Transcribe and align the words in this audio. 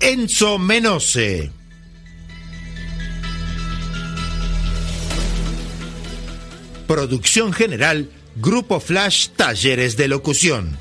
Enzo 0.00 0.58
Menose. 0.58 1.50
Producción 6.86 7.52
general 7.52 8.10
Grupo 8.36 8.80
Flash 8.80 9.28
Talleres 9.36 9.98
de 9.98 10.08
Locución. 10.08 10.78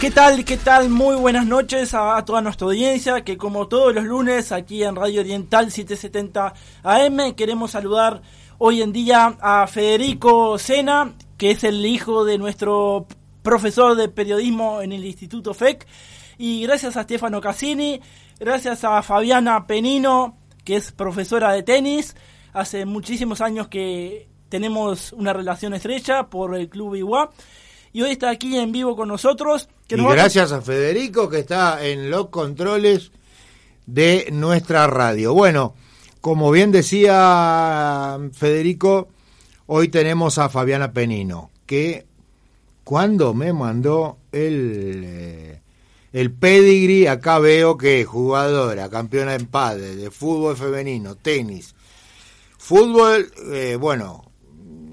¿Qué 0.00 0.10
tal? 0.10 0.46
¿Qué 0.46 0.56
tal? 0.56 0.88
Muy 0.88 1.16
buenas 1.16 1.44
noches 1.44 1.92
a, 1.92 2.24
toda 2.24 2.40
nuestra 2.40 2.66
audiencia 2.66 3.22
que 3.22 3.36
como 3.36 3.68
todos 3.68 3.94
los 3.94 4.04
lunes 4.04 4.50
aquí 4.50 4.82
en 4.82 4.96
Radio 4.96 5.20
Oriental 5.20 5.70
770 5.70 6.54
AM 6.82 7.34
queremos 7.34 7.72
saludar 7.72 8.22
hoy 8.56 8.80
en 8.80 8.92
día 8.94 9.36
a 9.40 9.66
Federico 9.66 10.58
Sena, 10.58 11.12
que 11.36 11.50
es 11.50 11.64
el 11.64 11.84
hijo 11.84 12.24
de 12.24 12.38
nuestro 12.38 13.06
profesor 13.42 13.96
de 13.96 14.08
periodismo 14.08 14.82
en 14.82 14.92
el 14.92 15.04
Instituto 15.04 15.54
FEC, 15.54 15.86
y 16.38 16.62
gracias 16.62 16.96
a 16.96 17.04
Stefano 17.04 17.40
Cassini, 17.40 18.00
gracias 18.40 18.84
a 18.84 19.02
Fabiana 19.02 19.66
Penino, 19.66 20.38
que 20.64 20.76
es 20.76 20.92
profesora 20.92 21.52
de 21.52 21.62
tenis, 21.62 22.16
hace 22.52 22.86
muchísimos 22.86 23.40
años 23.40 23.68
que 23.68 24.28
tenemos 24.48 25.12
una 25.12 25.32
relación 25.32 25.74
estrecha 25.74 26.28
por 26.28 26.56
el 26.56 26.68
Club 26.68 26.94
Iguá 26.94 27.30
y 27.92 28.02
hoy 28.02 28.10
está 28.10 28.30
aquí 28.30 28.56
en 28.56 28.72
vivo 28.72 28.96
con 28.96 29.08
nosotros. 29.08 29.68
y 29.88 29.96
gracias 29.96 30.52
a... 30.52 30.60
Federico 30.60 31.28
que 31.28 31.40
está 31.40 31.84
en 31.86 32.10
los 32.10 32.28
controles 32.28 33.12
de 33.86 34.28
nuestra 34.32 34.86
radio. 34.86 35.34
Bueno, 35.34 35.74
como 36.20 36.50
bien 36.50 36.72
decía 36.72 38.18
Federico, 38.32 39.08
hoy 39.66 39.88
tenemos 39.88 40.38
a 40.38 40.48
Fabiana 40.48 40.92
Penino, 40.92 41.50
que 41.66 42.06
cuando 42.84 43.32
me 43.34 43.52
mandó 43.52 44.18
el, 44.30 45.02
eh, 45.04 45.60
el 46.12 46.32
pedigree, 46.32 47.08
acá 47.08 47.38
veo 47.38 47.78
que 47.78 48.04
jugadora, 48.04 48.90
campeona 48.90 49.34
en 49.34 49.46
padre, 49.46 49.96
de 49.96 50.10
fútbol 50.10 50.56
femenino, 50.56 51.16
tenis, 51.16 51.74
fútbol, 52.58 53.32
eh, 53.52 53.76
bueno, 53.80 54.30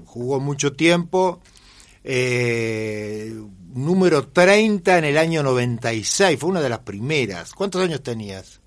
jugó 0.06 0.40
mucho 0.40 0.72
tiempo, 0.72 1.40
eh, 2.02 3.34
número 3.74 4.28
30 4.28 4.98
en 4.98 5.04
el 5.04 5.18
año 5.18 5.42
96, 5.42 6.38
fue 6.38 6.50
una 6.50 6.60
de 6.60 6.68
las 6.68 6.80
primeras. 6.80 7.52
¿Cuántos 7.52 7.82
años 7.82 8.02
tenías? 8.02 8.61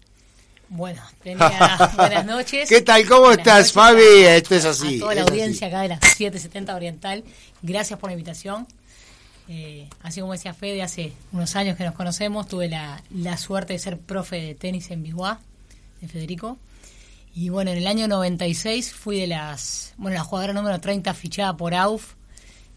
Bueno, 0.70 1.02
buenas 1.24 2.26
noches. 2.26 2.68
¿Qué 2.68 2.82
tal? 2.82 3.08
¿Cómo 3.08 3.32
estás, 3.32 3.72
Fabi? 3.72 4.24
Esto 4.26 4.56
es 4.56 4.66
así. 4.66 4.98
A 4.98 5.00
toda 5.00 5.16
la 5.16 5.22
audiencia 5.22 5.68
acá 5.68 5.82
de 5.82 5.90
la 5.90 6.00
770 6.00 6.76
Oriental, 6.76 7.24
gracias 7.62 8.00
por 8.00 8.10
la 8.10 8.14
invitación. 8.14 8.68
Eh, 9.48 9.88
así 10.02 10.22
como 10.22 10.34
decía 10.34 10.54
Fede, 10.54 10.82
hace 10.82 11.14
unos 11.32 11.56
años 11.56 11.78
que 11.78 11.84
nos 11.84 11.94
conocemos, 11.94 12.48
tuve 12.48 12.68
la, 12.68 13.04
la 13.12 13.38
suerte 13.38 13.74
de 13.74 13.80
ser 13.80 14.00
profe 14.00 14.38
de 14.38 14.56
tenis 14.56 14.90
en 14.92 15.04
Biguá, 15.04 15.40
de 16.02 16.08
Federico. 16.08 16.58
Y 17.36 17.50
bueno, 17.50 17.72
en 17.72 17.78
el 17.78 17.88
año 17.88 18.08
96 18.08 18.94
fui 18.94 19.20
de 19.20 19.28
las, 19.28 19.94
bueno, 19.98 20.16
la 20.16 20.24
jugadora 20.24 20.54
número 20.54 20.80
30 20.80 21.14
fichada 21.14 21.56
por 21.56 21.76
AUF 21.76 22.14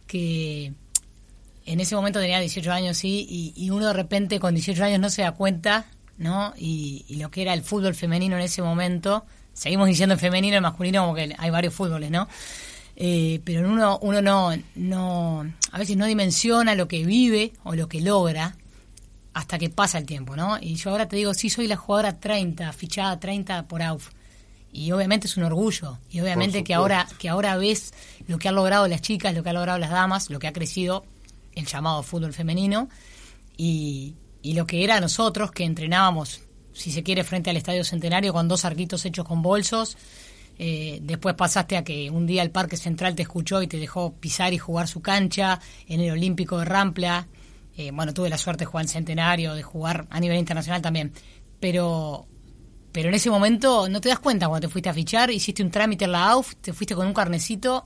que 0.08 0.72
en 1.64 1.80
ese 1.80 1.94
momento 1.94 2.18
tenía 2.18 2.40
18 2.40 2.72
años, 2.72 2.96
sí, 2.96 3.54
y, 3.54 3.70
uno 3.70 3.86
de 3.86 3.92
repente 3.92 4.40
con 4.40 4.54
18 4.54 4.82
años 4.82 5.00
no 5.00 5.10
se 5.10 5.22
da 5.22 5.32
cuenta, 5.32 5.86
¿no? 6.18 6.52
Y, 6.56 7.04
lo 7.18 7.30
que 7.30 7.42
era 7.42 7.54
el 7.54 7.62
fútbol 7.62 7.94
femenino 7.94 8.36
en 8.36 8.42
ese 8.42 8.62
momento, 8.62 9.24
seguimos 9.52 9.88
diciendo 9.88 10.14
el 10.14 10.20
femenino 10.20 10.56
y 10.56 10.60
masculino 10.60 11.02
como 11.02 11.14
que 11.14 11.34
hay 11.36 11.50
varios 11.50 11.74
fútboles, 11.74 12.10
¿no? 12.10 12.28
Eh, 12.96 13.40
pero 13.44 13.68
uno, 13.68 13.98
uno 14.02 14.20
no, 14.20 14.50
no, 14.74 15.52
a 15.70 15.78
veces 15.78 15.96
no 15.96 16.06
dimensiona 16.06 16.74
lo 16.74 16.88
que 16.88 17.04
vive 17.04 17.52
o 17.62 17.74
lo 17.74 17.88
que 17.88 18.00
logra 18.00 18.56
hasta 19.34 19.56
que 19.56 19.70
pasa 19.70 19.98
el 19.98 20.06
tiempo, 20.06 20.34
¿no? 20.34 20.58
Y 20.60 20.74
yo 20.74 20.90
ahora 20.90 21.06
te 21.06 21.14
digo, 21.14 21.32
sí 21.32 21.48
soy 21.48 21.68
la 21.68 21.76
jugadora 21.76 22.18
30, 22.18 22.72
fichada 22.72 23.20
30 23.20 23.68
por 23.68 23.82
AUF 23.82 24.10
y 24.72 24.90
obviamente 24.92 25.26
es 25.28 25.36
un 25.36 25.44
orgullo 25.44 25.98
y 26.10 26.20
obviamente 26.20 26.62
que 26.62 26.74
ahora 26.74 27.06
que 27.18 27.28
ahora 27.28 27.56
ves 27.56 27.94
lo 28.26 28.38
que 28.38 28.48
han 28.48 28.54
logrado 28.54 28.86
las 28.86 29.00
chicas 29.00 29.34
lo 29.34 29.42
que 29.42 29.48
han 29.48 29.54
logrado 29.54 29.78
las 29.78 29.90
damas 29.90 30.28
lo 30.28 30.38
que 30.38 30.46
ha 30.46 30.52
crecido 30.52 31.06
el 31.54 31.66
llamado 31.66 32.02
fútbol 32.02 32.34
femenino 32.34 32.88
y, 33.56 34.14
y 34.48 34.54
lo 34.54 34.66
que 34.66 34.82
era 34.82 34.98
nosotros 34.98 35.50
que 35.50 35.64
entrenábamos 35.64 36.41
si 36.72 36.91
se 36.91 37.03
quiere 37.03 37.22
frente 37.22 37.50
al 37.50 37.59
estadio 37.59 37.84
centenario 37.84 38.32
con 38.32 38.48
dos 38.48 38.64
arquitos 38.64 39.04
hechos 39.04 39.26
con 39.26 39.42
bolsos 39.42 39.98
eh, 40.59 41.00
después 41.03 41.34
pasaste 41.34 41.76
a 41.76 41.84
que 41.84 42.09
un 42.09 42.26
día 42.26 42.42
el 42.42 42.50
Parque 42.50 42.78
Central 42.78 43.14
te 43.14 43.20
escuchó 43.20 43.60
y 43.60 43.66
te 43.66 43.76
dejó 43.76 44.14
pisar 44.14 44.54
y 44.54 44.58
jugar 44.58 44.88
su 44.88 45.03
cancha 45.03 45.60
en 45.87 46.00
el 46.00 46.12
Olímpico 46.12 46.58
de 46.58 46.64
Rampla 46.64 47.28
eh, 47.76 47.91
bueno 47.91 48.14
tuve 48.14 48.31
la 48.31 48.38
suerte 48.38 48.60
de 48.60 48.66
jugar 48.70 48.87
en 48.87 48.88
Centenario 48.88 49.53
de 49.53 49.62
jugar 49.62 50.06
a 50.08 50.19
nivel 50.19 50.38
internacional 50.38 50.81
también 50.81 51.12
pero 51.60 52.26
pero 52.91 53.10
en 53.10 53.14
ese 53.16 53.28
momento 53.28 53.87
no 53.91 54.00
te 54.00 54.08
das 54.08 54.19
cuenta 54.19 54.48
cuando 54.48 54.66
te 54.66 54.72
fuiste 54.72 54.88
a 54.88 54.94
fichar, 54.94 55.31
hiciste 55.31 55.62
un 55.62 55.70
trámite 55.70 56.06
en 56.06 56.12
la 56.12 56.31
AUF, 56.31 56.54
te 56.56 56.72
fuiste 56.72 56.94
con 56.94 57.06
un 57.06 57.12
carnecito 57.12 57.82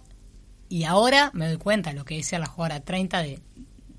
y 0.69 0.85
ahora 0.85 1.33
me 1.35 1.49
doy 1.49 1.57
cuenta 1.57 1.93
lo 1.93 2.05
que 2.05 2.21
es 2.21 2.27
ser 2.29 2.39
la 2.39 2.47
jugadora 2.47 2.85
30 2.85 3.21
de, 3.21 3.41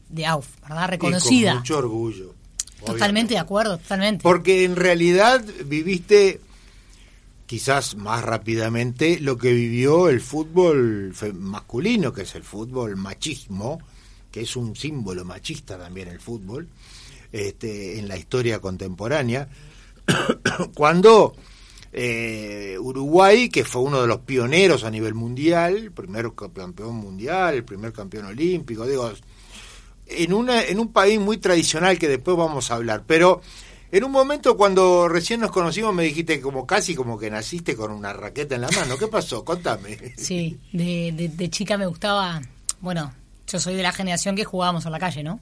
de 0.08 0.26
AUF, 0.26 0.62
¿verdad? 0.62 0.88
Reconocida. 0.88 1.52
con 1.52 1.60
mucho 1.60 1.78
orgullo. 1.78 2.43
Totalmente 2.86 3.34
de 3.34 3.40
acuerdo, 3.40 3.78
totalmente. 3.78 4.24
Porque 4.24 4.64
en 4.64 4.76
realidad 4.76 5.44
viviste 5.66 6.42
quizás 7.46 7.96
más 7.96 8.24
rápidamente 8.24 9.20
lo 9.20 9.38
que 9.38 9.54
vivió 9.54 10.10
el 10.10 10.22
fútbol 10.22 11.14
masculino, 11.36 12.14
que 12.14 12.24
es 12.24 12.36
el 12.36 12.44
fútbol 12.44 12.96
machismo, 12.96 13.80
que 14.32 14.42
es 14.42 14.56
un 14.56 14.76
símbolo 14.76 15.24
machista 15.26 15.78
también 15.78 16.08
el 16.08 16.20
fútbol, 16.20 16.68
este, 17.32 18.00
en 18.00 18.08
la 18.08 18.18
historia 18.18 18.60
contemporánea 18.60 19.48
cuando 20.74 21.36
eh, 21.92 22.76
Uruguay, 22.80 23.50
que 23.50 23.64
fue 23.64 23.84
uno 23.84 24.02
de 24.02 24.08
los 24.08 24.22
pioneros 24.22 24.84
a 24.84 24.90
nivel 24.90 25.14
mundial, 25.14 25.92
primer 25.92 26.32
campeón 26.34 26.96
mundial, 26.96 27.54
el 27.54 27.64
primer 27.64 27.94
campeón 27.94 28.26
olímpico, 28.26 28.88
digo, 28.88 29.12
en, 30.18 30.34
una, 30.34 30.64
en 30.64 30.80
un 30.80 30.92
país 30.92 31.20
muy 31.20 31.38
tradicional 31.38 32.00
que 32.00 32.08
después 32.08 32.38
vamos 32.38 32.72
a 32.72 32.76
hablar, 32.76 33.04
pero 33.06 33.42
en 33.92 34.04
un 34.04 34.12
momento 34.12 34.58
cuando 34.58 35.08
recién 35.08 35.40
nos 35.40 35.52
conocimos 35.52 35.94
me 35.94 36.04
dijiste 36.04 36.42
como 36.42 36.66
casi 36.66 36.96
como 36.96 37.18
que 37.18 37.30
naciste 37.30 37.76
con 37.76 37.92
una 37.92 38.14
raqueta 38.14 38.56
en 38.56 38.62
la 38.62 38.72
mano. 38.72 38.98
¿Qué 38.98 39.08
pasó? 39.08 39.44
Contame. 39.46 40.14
Sí, 40.18 40.58
de, 40.72 41.32
de 41.34 41.50
chica 41.50 41.78
me 41.78 41.86
gustaba, 41.86 42.42
bueno, 42.82 43.14
yo 43.48 43.60
soy 43.60 43.76
de 43.76 43.84
la 43.84 43.92
generación 43.92 44.36
que 44.36 44.46
jugábamos 44.46 44.86
a 44.86 44.90
la 44.90 45.00
calle, 45.00 45.24
¿no? 45.24 45.40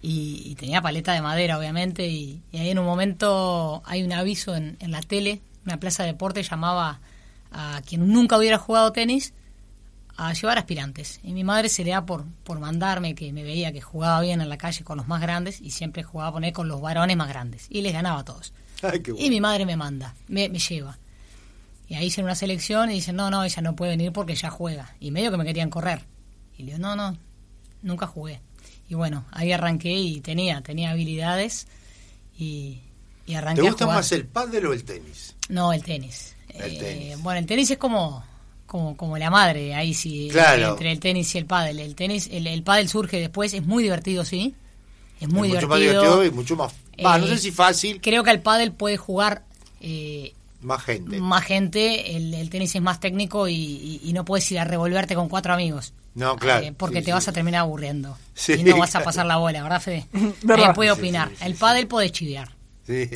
y, 0.00 0.54
tenía 0.56 0.80
paleta 0.80 1.12
de 1.12 1.22
madera, 1.22 1.58
obviamente, 1.58 2.06
y, 2.06 2.40
ahí 2.52 2.70
en 2.70 2.78
un 2.78 2.86
momento 2.86 3.82
hay 3.84 4.02
un 4.02 4.12
aviso 4.12 4.54
en, 4.54 4.76
en, 4.80 4.92
la 4.92 5.00
tele, 5.00 5.40
una 5.66 5.80
plaza 5.80 6.04
de 6.04 6.12
deporte 6.12 6.42
llamaba 6.42 7.00
a 7.50 7.80
quien 7.86 8.08
nunca 8.12 8.38
hubiera 8.38 8.58
jugado 8.58 8.92
tenis 8.92 9.32
a 10.18 10.32
llevar 10.34 10.58
aspirantes. 10.58 11.20
Y 11.22 11.32
mi 11.32 11.44
madre 11.44 11.70
se 11.70 11.84
le 11.84 11.92
da 11.92 12.04
por, 12.04 12.26
por 12.44 12.58
mandarme, 12.60 13.14
que 13.14 13.32
me 13.32 13.42
veía 13.42 13.72
que 13.72 13.80
jugaba 13.80 14.20
bien 14.20 14.40
en 14.40 14.48
la 14.48 14.58
calle 14.58 14.84
con 14.84 14.98
los 14.98 15.08
más 15.08 15.22
grandes 15.22 15.60
y 15.60 15.70
siempre 15.70 16.02
jugaba 16.02 16.32
poner 16.32 16.52
con 16.52 16.68
los 16.68 16.80
varones 16.80 17.16
más 17.16 17.28
grandes. 17.28 17.66
Y 17.70 17.80
les 17.80 17.92
ganaba 17.92 18.20
a 18.20 18.24
todos. 18.24 18.52
Y 19.16 19.30
mi 19.30 19.40
madre 19.40 19.64
me 19.64 19.76
manda, 19.76 20.14
me, 20.26 20.48
me 20.50 20.58
lleva. 20.58 20.98
Y 21.88 21.94
ahí 21.94 22.06
hice 22.06 22.22
una 22.22 22.34
selección 22.34 22.90
y 22.90 22.94
dicen, 22.94 23.16
no, 23.16 23.30
no, 23.30 23.44
ella 23.44 23.62
no 23.62 23.74
puede 23.74 23.92
venir 23.92 24.12
porque 24.12 24.34
ya 24.34 24.50
juega. 24.50 24.94
Y 25.00 25.10
medio 25.10 25.30
que 25.30 25.38
me 25.38 25.44
querían 25.44 25.70
correr. 25.70 26.04
Y 26.58 26.64
le 26.64 26.72
digo, 26.72 26.78
no, 26.78 26.94
no, 26.94 27.16
nunca 27.82 28.06
jugué 28.06 28.42
y 28.88 28.94
bueno, 28.94 29.26
ahí 29.32 29.52
arranqué 29.52 29.92
y 29.92 30.20
tenía, 30.20 30.62
tenía 30.62 30.90
habilidades 30.90 31.66
y, 32.36 32.80
y 33.26 33.34
arranqué. 33.34 33.62
¿Te 33.62 33.68
gusta 33.68 33.86
más 33.86 34.10
el 34.12 34.26
pádel 34.26 34.66
o 34.66 34.72
el 34.72 34.84
tenis? 34.84 35.36
No, 35.50 35.72
el 35.72 35.82
tenis. 35.82 36.34
Eh, 36.48 37.14
bueno, 37.20 37.38
el 37.38 37.46
tenis 37.46 37.70
es 37.70 37.78
como, 37.78 38.24
como, 38.68 38.96
como 38.96 39.18
la 39.18 39.30
madre, 39.30 39.74
ahí 39.74 39.94
sí, 39.94 40.30
entre 40.30 40.92
el 40.92 41.00
tenis 41.00 41.34
y 41.34 41.38
el 41.38 41.46
pádel. 41.46 41.80
El 41.80 41.96
tenis, 41.96 42.28
el, 42.30 42.46
el 42.46 42.62
pádel 42.62 42.88
surge 42.88 43.18
después, 43.18 43.52
es 43.54 43.66
muy 43.66 43.82
divertido, 43.82 44.24
sí. 44.24 44.54
Es 45.20 45.28
muy 45.28 45.48
divertido. 45.48 45.68
Mucho 45.68 45.68
más 45.68 45.80
divertido 45.80 46.24
y 46.24 46.30
mucho 46.30 46.54
más, 46.56 46.74
no 47.20 47.26
sé 47.26 47.38
si 47.38 47.50
fácil. 47.50 48.00
Creo 48.00 48.22
que 48.22 48.30
el 48.30 48.40
pádel 48.40 48.70
puede 48.70 48.96
jugar 48.96 49.42
eh, 49.80 50.32
Más 50.60 50.82
gente. 50.84 51.18
más 51.18 51.44
gente, 51.44 52.16
el, 52.16 52.32
el 52.34 52.50
tenis 52.50 52.72
es 52.76 52.82
más 52.82 53.00
técnico 53.00 53.48
y, 53.48 53.54
y- 53.54 54.00
y 54.04 54.12
no 54.12 54.24
puedes 54.24 54.48
ir 54.52 54.60
a 54.60 54.64
revolverte 54.64 55.16
con 55.16 55.28
cuatro 55.28 55.52
amigos. 55.54 55.92
No, 56.14 56.36
claro. 56.36 56.66
Eh, 56.66 56.72
porque 56.76 56.98
Sí, 56.98 57.02
te 57.02 57.06
sí. 57.06 57.12
vas 57.12 57.26
a 57.28 57.32
terminar 57.32 57.60
aburriendo. 57.62 58.16
Sí, 58.34 58.52
y 58.54 58.62
no 58.64 58.76
vas 58.78 58.90
a 58.90 58.92
claro. 58.98 59.04
pasar 59.06 59.26
la 59.26 59.36
bola, 59.38 59.62
¿verdad, 59.62 59.80
Fede? 59.80 60.06
Puede 60.74 60.90
opinar. 60.92 61.28
sí, 61.30 61.34
sí, 61.38 61.44
el 61.46 61.54
pádel 61.54 61.86
puede 61.88 62.10
chiviar. 62.10 62.50
Sí. 62.86 63.08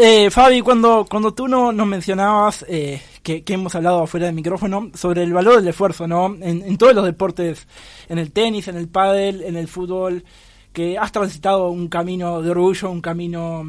Eh, 0.00 0.30
Fabi, 0.30 0.62
cuando, 0.62 1.06
cuando 1.08 1.34
tú 1.34 1.46
no, 1.46 1.70
nos 1.70 1.86
mencionabas 1.86 2.64
eh, 2.66 3.02
que, 3.22 3.42
que 3.42 3.54
hemos 3.54 3.74
hablado 3.74 4.02
afuera 4.02 4.26
del 4.26 4.34
micrófono 4.34 4.90
sobre 4.94 5.22
el 5.22 5.34
valor 5.34 5.56
del 5.56 5.68
esfuerzo, 5.68 6.06
¿no? 6.06 6.34
En, 6.40 6.62
en 6.62 6.78
todos 6.78 6.94
los 6.94 7.04
deportes, 7.04 7.66
en 8.08 8.18
el 8.18 8.32
tenis, 8.32 8.68
en 8.68 8.76
el 8.76 8.88
pádel, 8.88 9.42
en 9.42 9.56
el 9.56 9.68
fútbol, 9.68 10.24
que 10.72 10.96
has 10.96 11.12
transitado 11.12 11.68
un 11.68 11.88
camino 11.88 12.40
de 12.40 12.50
orgullo, 12.50 12.90
un 12.90 13.02
camino 13.02 13.64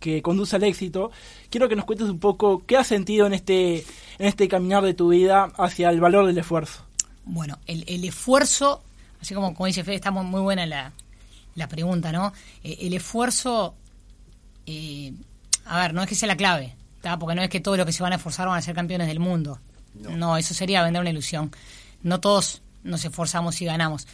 que 0.00 0.20
conduce 0.20 0.56
al 0.56 0.64
éxito. 0.64 1.12
Quiero 1.48 1.68
que 1.68 1.76
nos 1.76 1.84
cuentes 1.84 2.08
un 2.08 2.18
poco 2.18 2.64
qué 2.66 2.76
has 2.76 2.88
sentido 2.88 3.26
en 3.26 3.34
este, 3.34 3.84
en 4.18 4.26
este 4.26 4.48
caminar 4.48 4.82
de 4.82 4.94
tu 4.94 5.10
vida 5.10 5.52
hacia 5.58 5.90
el 5.90 6.00
valor 6.00 6.26
del 6.26 6.38
esfuerzo. 6.38 6.82
Bueno, 7.24 7.58
el, 7.66 7.84
el 7.86 8.04
esfuerzo, 8.04 8.82
así 9.20 9.34
como, 9.34 9.54
como 9.54 9.66
dice 9.66 9.84
Fede, 9.84 9.96
está 9.96 10.10
muy, 10.10 10.24
muy 10.24 10.40
buena 10.40 10.66
la, 10.66 10.92
la 11.54 11.68
pregunta, 11.68 12.10
¿no? 12.10 12.32
Eh, 12.64 12.78
el 12.80 12.94
esfuerzo, 12.94 13.74
eh, 14.66 15.12
a 15.64 15.80
ver, 15.80 15.94
no 15.94 16.02
es 16.02 16.08
que 16.08 16.14
sea 16.14 16.26
la 16.26 16.36
clave, 16.36 16.74
¿tá? 17.00 17.18
porque 17.18 17.34
no 17.34 17.42
es 17.42 17.48
que 17.48 17.60
todos 17.60 17.76
los 17.76 17.86
que 17.86 17.92
se 17.92 18.02
van 18.02 18.12
a 18.12 18.16
esforzar 18.16 18.48
van 18.48 18.58
a 18.58 18.62
ser 18.62 18.74
campeones 18.74 19.08
del 19.08 19.20
mundo. 19.20 19.60
No, 19.94 20.36
eso 20.36 20.54
sería 20.54 20.82
vender 20.82 21.00
una 21.00 21.10
ilusión. 21.10 21.50
No 22.02 22.20
todos 22.20 22.62
nos 22.84 23.04
esforzamos 23.04 23.60
y 23.60 23.64
ganamos. 23.64 24.06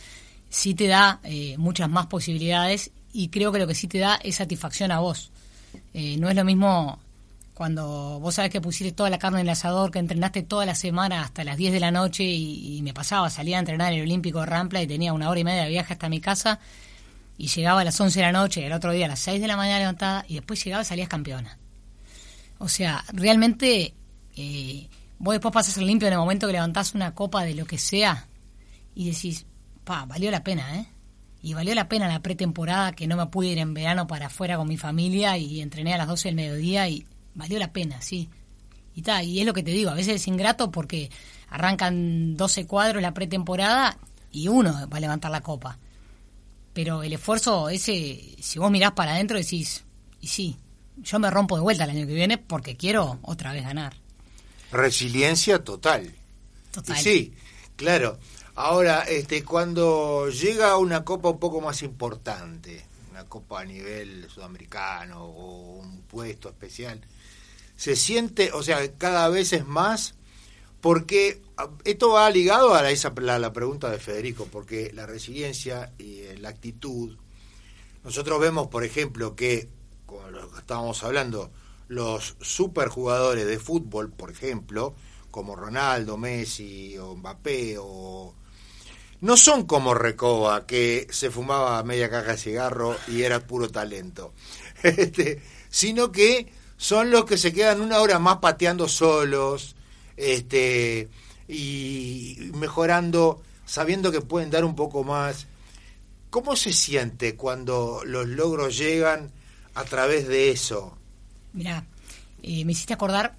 Sí 0.48 0.74
te 0.74 0.86
da 0.86 1.20
eh, 1.22 1.56
muchas 1.58 1.88
más 1.88 2.06
posibilidades 2.06 2.90
y 3.12 3.28
creo 3.28 3.52
que 3.52 3.58
lo 3.58 3.66
que 3.66 3.74
sí 3.74 3.88
te 3.88 3.98
da 3.98 4.16
es 4.22 4.36
satisfacción 4.36 4.90
a 4.90 5.00
vos. 5.00 5.30
Eh, 5.92 6.16
no 6.18 6.28
es 6.28 6.36
lo 6.36 6.44
mismo 6.44 6.98
cuando 7.54 8.20
vos 8.20 8.34
sabés 8.34 8.50
que 8.50 8.60
pusiste 8.60 8.92
toda 8.92 9.08
la 9.08 9.18
carne 9.18 9.40
en 9.40 9.46
el 9.46 9.50
asador, 9.50 9.90
que 9.90 9.98
entrenaste 9.98 10.42
toda 10.42 10.66
la 10.66 10.74
semana 10.74 11.22
hasta 11.22 11.42
las 11.42 11.56
10 11.56 11.72
de 11.72 11.80
la 11.80 11.90
noche 11.90 12.24
y, 12.24 12.76
y 12.76 12.82
me 12.82 12.92
pasaba, 12.92 13.30
salía 13.30 13.56
a 13.56 13.60
entrenar 13.60 13.92
en 13.92 14.00
el 14.00 14.04
Olímpico 14.04 14.40
de 14.40 14.46
Rampla 14.46 14.82
y 14.82 14.86
tenía 14.86 15.12
una 15.12 15.30
hora 15.30 15.40
y 15.40 15.44
media 15.44 15.62
de 15.62 15.70
viaje 15.70 15.94
hasta 15.94 16.08
mi 16.08 16.20
casa 16.20 16.60
y 17.38 17.48
llegaba 17.48 17.80
a 17.80 17.84
las 17.84 18.00
11 18.00 18.18
de 18.18 18.26
la 18.26 18.32
noche, 18.32 18.66
el 18.66 18.72
otro 18.72 18.92
día 18.92 19.06
a 19.06 19.08
las 19.08 19.20
6 19.20 19.40
de 19.40 19.46
la 19.46 19.56
mañana 19.56 19.80
levantada 19.80 20.24
y 20.28 20.34
después 20.34 20.62
llegaba 20.64 20.82
y 20.82 20.86
salías 20.86 21.08
campeona. 21.08 21.58
O 22.58 22.68
sea, 22.68 23.04
realmente 23.12 23.94
eh, 24.36 24.88
vos 25.18 25.34
después 25.34 25.52
pasas 25.52 25.76
el 25.78 25.86
limpio 25.86 26.08
en 26.08 26.14
el 26.14 26.18
momento 26.18 26.46
que 26.46 26.54
levantás 26.54 26.94
una 26.94 27.14
copa 27.14 27.44
de 27.44 27.54
lo 27.54 27.66
que 27.66 27.78
sea 27.78 28.26
y 28.94 29.10
decís, 29.10 29.46
pa, 29.84 30.06
valió 30.06 30.30
la 30.30 30.42
pena, 30.42 30.76
¿eh? 30.76 30.86
Y 31.42 31.54
valió 31.54 31.74
la 31.74 31.88
pena 31.88 32.08
la 32.08 32.22
pretemporada 32.22 32.92
que 32.92 33.06
no 33.06 33.16
me 33.16 33.26
pude 33.26 33.48
ir 33.48 33.58
en 33.58 33.74
verano 33.74 34.06
para 34.06 34.26
afuera 34.26 34.56
con 34.56 34.66
mi 34.66 34.76
familia 34.76 35.36
y 35.36 35.60
entrené 35.60 35.94
a 35.94 35.98
las 35.98 36.08
12 36.08 36.28
del 36.28 36.34
mediodía 36.34 36.88
y 36.88 37.06
valió 37.34 37.58
la 37.58 37.72
pena, 37.72 38.00
sí. 38.00 38.28
Y 38.94 39.02
ta, 39.02 39.22
y 39.22 39.38
es 39.38 39.46
lo 39.46 39.52
que 39.52 39.62
te 39.62 39.70
digo, 39.70 39.90
a 39.90 39.94
veces 39.94 40.16
es 40.16 40.26
ingrato 40.26 40.70
porque 40.70 41.10
arrancan 41.50 42.36
12 42.36 42.66
cuadros 42.66 43.02
la 43.02 43.12
pretemporada 43.12 43.96
y 44.32 44.48
uno 44.48 44.88
va 44.88 44.96
a 44.96 45.00
levantar 45.00 45.30
la 45.30 45.42
copa. 45.42 45.78
Pero 46.76 47.02
el 47.02 47.14
esfuerzo 47.14 47.70
ese, 47.70 48.36
si 48.38 48.58
vos 48.58 48.70
mirás 48.70 48.92
para 48.92 49.14
adentro 49.14 49.38
decís, 49.38 49.82
y 50.20 50.26
sí, 50.26 50.58
yo 50.98 51.18
me 51.18 51.30
rompo 51.30 51.56
de 51.56 51.62
vuelta 51.62 51.84
el 51.84 51.90
año 51.90 52.06
que 52.06 52.12
viene 52.12 52.36
porque 52.36 52.76
quiero 52.76 53.18
otra 53.22 53.54
vez 53.54 53.64
ganar. 53.64 53.94
Resiliencia 54.70 55.64
total. 55.64 56.14
Total. 56.72 56.98
Y 56.98 57.00
sí, 57.00 57.34
claro. 57.76 58.18
Ahora, 58.56 59.04
este, 59.08 59.42
cuando 59.42 60.28
llega 60.28 60.76
una 60.76 61.02
copa 61.02 61.30
un 61.30 61.38
poco 61.38 61.62
más 61.62 61.80
importante, 61.80 62.84
una 63.10 63.24
copa 63.24 63.62
a 63.62 63.64
nivel 63.64 64.28
sudamericano 64.28 65.24
o 65.24 65.78
un 65.78 66.02
puesto 66.02 66.50
especial, 66.50 67.00
se 67.74 67.96
siente, 67.96 68.52
o 68.52 68.62
sea, 68.62 68.86
cada 68.98 69.30
vez 69.30 69.54
es 69.54 69.66
más, 69.66 70.12
porque 70.86 71.42
ah, 71.56 71.68
esto 71.82 72.10
va 72.10 72.30
ligado 72.30 72.72
a 72.72 72.88
esa, 72.92 73.12
la, 73.20 73.52
pregunta 73.52 73.90
de 73.90 73.98
Federico, 73.98 74.46
porque 74.52 74.92
la 74.94 75.04
resiliencia 75.04 75.92
y 75.98 76.20
eh, 76.20 76.38
la 76.38 76.50
actitud, 76.50 77.16
nosotros 78.04 78.40
vemos, 78.40 78.68
por 78.68 78.84
ejemplo, 78.84 79.34
que, 79.34 79.68
como 80.06 80.22
estábamos 80.56 81.02
hablando, 81.02 81.50
los 81.88 82.36
superjugadores 82.40 83.48
de 83.48 83.58
fútbol, 83.58 84.12
por 84.12 84.30
ejemplo, 84.30 84.94
como 85.32 85.56
Ronaldo, 85.56 86.16
Messi 86.18 86.96
o 86.98 87.16
Mbappé 87.16 87.78
o 87.80 88.36
no 89.22 89.36
son 89.36 89.66
como 89.66 89.92
Recoba 89.92 90.66
que 90.66 91.08
se 91.10 91.32
fumaba 91.32 91.82
media 91.82 92.08
caja 92.08 92.30
de 92.30 92.38
cigarro 92.38 92.96
y 93.08 93.22
era 93.22 93.40
puro 93.40 93.68
talento. 93.68 94.34
Este, 94.84 95.42
sino 95.68 96.12
que 96.12 96.52
son 96.76 97.10
los 97.10 97.24
que 97.24 97.38
se 97.38 97.52
quedan 97.52 97.80
una 97.80 97.98
hora 97.98 98.20
más 98.20 98.36
pateando 98.36 98.86
solos, 98.86 99.75
este 100.16 101.08
y 101.48 102.50
mejorando, 102.54 103.42
sabiendo 103.66 104.10
que 104.12 104.20
pueden 104.20 104.50
dar 104.50 104.64
un 104.64 104.74
poco 104.74 105.04
más. 105.04 105.46
¿Cómo 106.30 106.56
se 106.56 106.72
siente 106.72 107.36
cuando 107.36 108.02
los 108.04 108.26
logros 108.26 108.76
llegan 108.76 109.30
a 109.74 109.84
través 109.84 110.26
de 110.28 110.50
eso? 110.50 110.98
Mirá, 111.52 111.84
eh, 112.42 112.64
me 112.64 112.72
hiciste 112.72 112.92
acordar 112.94 113.36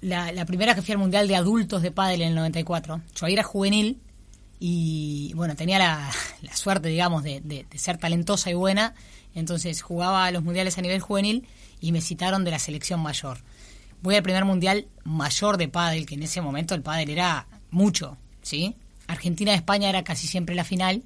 la, 0.00 0.32
la 0.32 0.44
primera 0.44 0.74
que 0.74 0.82
fui 0.82 0.92
al 0.92 0.98
Mundial 0.98 1.28
de 1.28 1.36
Adultos 1.36 1.82
de 1.82 1.90
Pádel 1.92 2.22
en 2.22 2.28
el 2.30 2.34
94. 2.34 3.00
Yo 3.14 3.26
ahí 3.26 3.32
era 3.32 3.42
juvenil 3.42 4.00
y, 4.58 5.32
bueno, 5.34 5.54
tenía 5.56 5.78
la, 5.78 6.10
suerte, 6.54 6.88
digamos, 6.88 7.22
de- 7.22 7.40
de 7.40 7.66
ser 7.78 7.98
talentosa 7.98 8.50
y 8.50 8.54
buena. 8.54 8.94
Entonces 9.34 9.82
jugaba 9.82 10.24
a 10.26 10.30
los 10.30 10.42
mundiales 10.42 10.76
a 10.78 10.82
nivel 10.82 11.00
juvenil 11.00 11.46
y 11.80 11.92
me 11.92 12.00
citaron 12.00 12.44
de 12.44 12.50
la 12.50 12.58
selección 12.58 13.00
mayor. 13.00 13.38
Voy 14.02 14.14
al 14.14 14.22
primer 14.22 14.44
mundial 14.44 14.86
mayor 15.04 15.56
de 15.56 15.68
pádel, 15.68 16.06
que 16.06 16.14
en 16.14 16.22
ese 16.22 16.40
momento 16.40 16.74
el 16.74 16.82
pádel 16.82 17.10
era 17.10 17.46
mucho, 17.70 18.16
¿sí? 18.42 18.76
Argentina-España 19.06 19.88
era 19.88 20.04
casi 20.04 20.26
siempre 20.26 20.54
la 20.54 20.64
final 20.64 21.02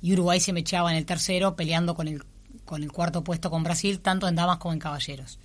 y 0.00 0.12
Uruguay 0.12 0.40
se 0.40 0.52
me 0.52 0.60
echaba 0.60 0.90
en 0.90 0.96
el 0.96 1.06
tercero 1.06 1.56
peleando 1.56 1.94
con 1.94 2.08
el, 2.08 2.24
con 2.64 2.82
el 2.82 2.92
cuarto 2.92 3.24
puesto 3.24 3.50
con 3.50 3.64
Brasil, 3.64 4.00
tanto 4.00 4.28
en 4.28 4.36
damas 4.36 4.58
como 4.58 4.72
en 4.72 4.78
caballeros. 4.78 5.38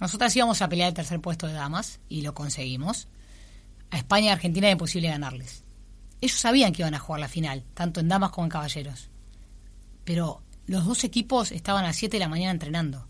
Nosotras 0.00 0.34
íbamos 0.34 0.62
a 0.62 0.68
pelear 0.68 0.88
el 0.88 0.94
tercer 0.94 1.20
puesto 1.20 1.46
de 1.46 1.52
damas 1.52 2.00
y 2.08 2.22
lo 2.22 2.34
conseguimos. 2.34 3.08
A 3.90 3.98
España 3.98 4.26
y 4.26 4.30
Argentina 4.30 4.66
era 4.66 4.72
imposible 4.72 5.08
ganarles. 5.08 5.64
Ellos 6.20 6.38
sabían 6.38 6.72
que 6.72 6.82
iban 6.82 6.94
a 6.94 6.98
jugar 6.98 7.20
la 7.20 7.28
final, 7.28 7.64
tanto 7.74 8.00
en 8.00 8.08
damas 8.08 8.30
como 8.30 8.46
en 8.46 8.50
caballeros. 8.50 9.10
Pero 10.04 10.42
los 10.66 10.84
dos 10.86 11.04
equipos 11.04 11.52
estaban 11.52 11.84
a 11.84 11.88
las 11.88 11.96
7 11.96 12.16
de 12.16 12.20
la 12.20 12.28
mañana 12.28 12.52
entrenando. 12.52 13.06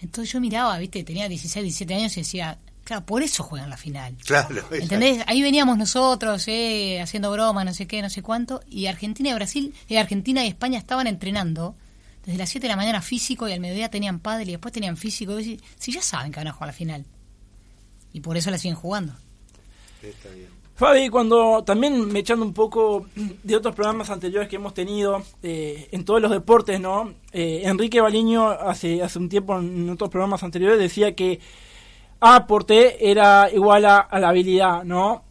Entonces 0.00 0.32
yo 0.32 0.40
miraba, 0.40 0.78
viste, 0.78 1.02
tenía 1.04 1.28
16, 1.28 1.62
17 1.62 1.94
años 1.94 2.16
y 2.16 2.20
decía, 2.20 2.58
claro, 2.84 3.04
por 3.04 3.22
eso 3.22 3.42
juegan 3.42 3.70
la 3.70 3.76
final. 3.76 4.16
Claro, 4.24 4.64
¿Entendés? 4.70 5.24
Ahí 5.26 5.42
veníamos 5.42 5.76
nosotros, 5.76 6.46
eh, 6.48 7.00
haciendo 7.00 7.30
bromas, 7.30 7.64
no 7.64 7.74
sé 7.74 7.86
qué, 7.86 8.00
no 8.02 8.10
sé 8.10 8.22
cuánto, 8.22 8.62
y 8.68 8.86
Argentina 8.86 9.30
y 9.30 9.34
Brasil, 9.34 9.74
eh, 9.88 9.98
Argentina 9.98 10.44
y 10.44 10.48
España 10.48 10.78
estaban 10.78 11.06
entrenando 11.06 11.74
desde 12.24 12.38
las 12.38 12.50
7 12.50 12.66
de 12.66 12.68
la 12.68 12.76
mañana 12.76 13.00
físico 13.00 13.48
y 13.48 13.52
al 13.52 13.60
mediodía 13.60 13.90
tenían 13.90 14.20
pádel 14.20 14.48
y 14.48 14.52
después 14.52 14.72
tenían 14.72 14.96
físico. 14.96 15.40
Y 15.40 15.60
si 15.78 15.92
ya 15.92 16.02
saben 16.02 16.30
que 16.30 16.40
van 16.40 16.48
a 16.48 16.52
jugar 16.52 16.68
la 16.68 16.74
final. 16.74 17.06
Y 18.12 18.20
por 18.20 18.36
eso 18.36 18.50
la 18.50 18.58
siguen 18.58 18.76
jugando. 18.76 19.14
Está 20.02 20.28
bien. 20.30 20.57
Fabi, 20.78 21.08
cuando 21.08 21.64
también 21.64 22.06
me 22.06 22.20
echando 22.20 22.44
un 22.46 22.54
poco 22.54 23.04
de 23.42 23.56
otros 23.56 23.74
programas 23.74 24.10
anteriores 24.10 24.48
que 24.48 24.54
hemos 24.54 24.74
tenido 24.74 25.24
eh, 25.42 25.88
en 25.90 26.04
todos 26.04 26.22
los 26.22 26.30
deportes, 26.30 26.78
¿no? 26.78 27.14
Eh, 27.32 27.62
Enrique 27.64 28.00
Baliño 28.00 28.48
hace, 28.48 29.02
hace 29.02 29.18
un 29.18 29.28
tiempo 29.28 29.58
en 29.58 29.90
otros 29.90 30.08
programas 30.08 30.44
anteriores 30.44 30.78
decía 30.78 31.16
que 31.16 31.40
A 32.20 32.46
por 32.46 32.62
T 32.62 33.10
era 33.10 33.50
igual 33.52 33.86
a, 33.86 34.06
la 34.20 34.28
habilidad, 34.28 34.84
¿no? 34.84 35.24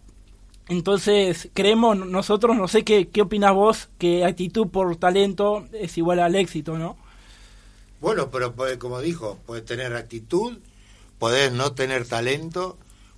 Entonces, 0.68 1.48
creemos 1.54 1.96
nosotros, 1.98 2.58
no 2.58 2.68
sé 2.68 2.84
qué, 2.84 3.08
qué 3.08 3.22
opinas 3.22 3.54
vos, 3.54 3.88
que 3.98 4.26
actitud 4.26 4.68
por 4.68 4.98
talento 4.98 5.66
es 5.72 5.98
igual 5.98 6.20
al 6.20 6.36
éxito, 6.36 6.78
¿no? 6.78 6.98
Bueno, 8.02 8.30
pero 8.32 8.52
puede- 8.52 8.78
como 8.78 9.00
dijo, 9.00 9.40
puedes 9.46 9.64
tener 9.64 9.96
actitud, 9.96 10.58
podés 11.20 11.54
no 11.54 11.72
tener 11.72 12.06
talento, 12.06 12.78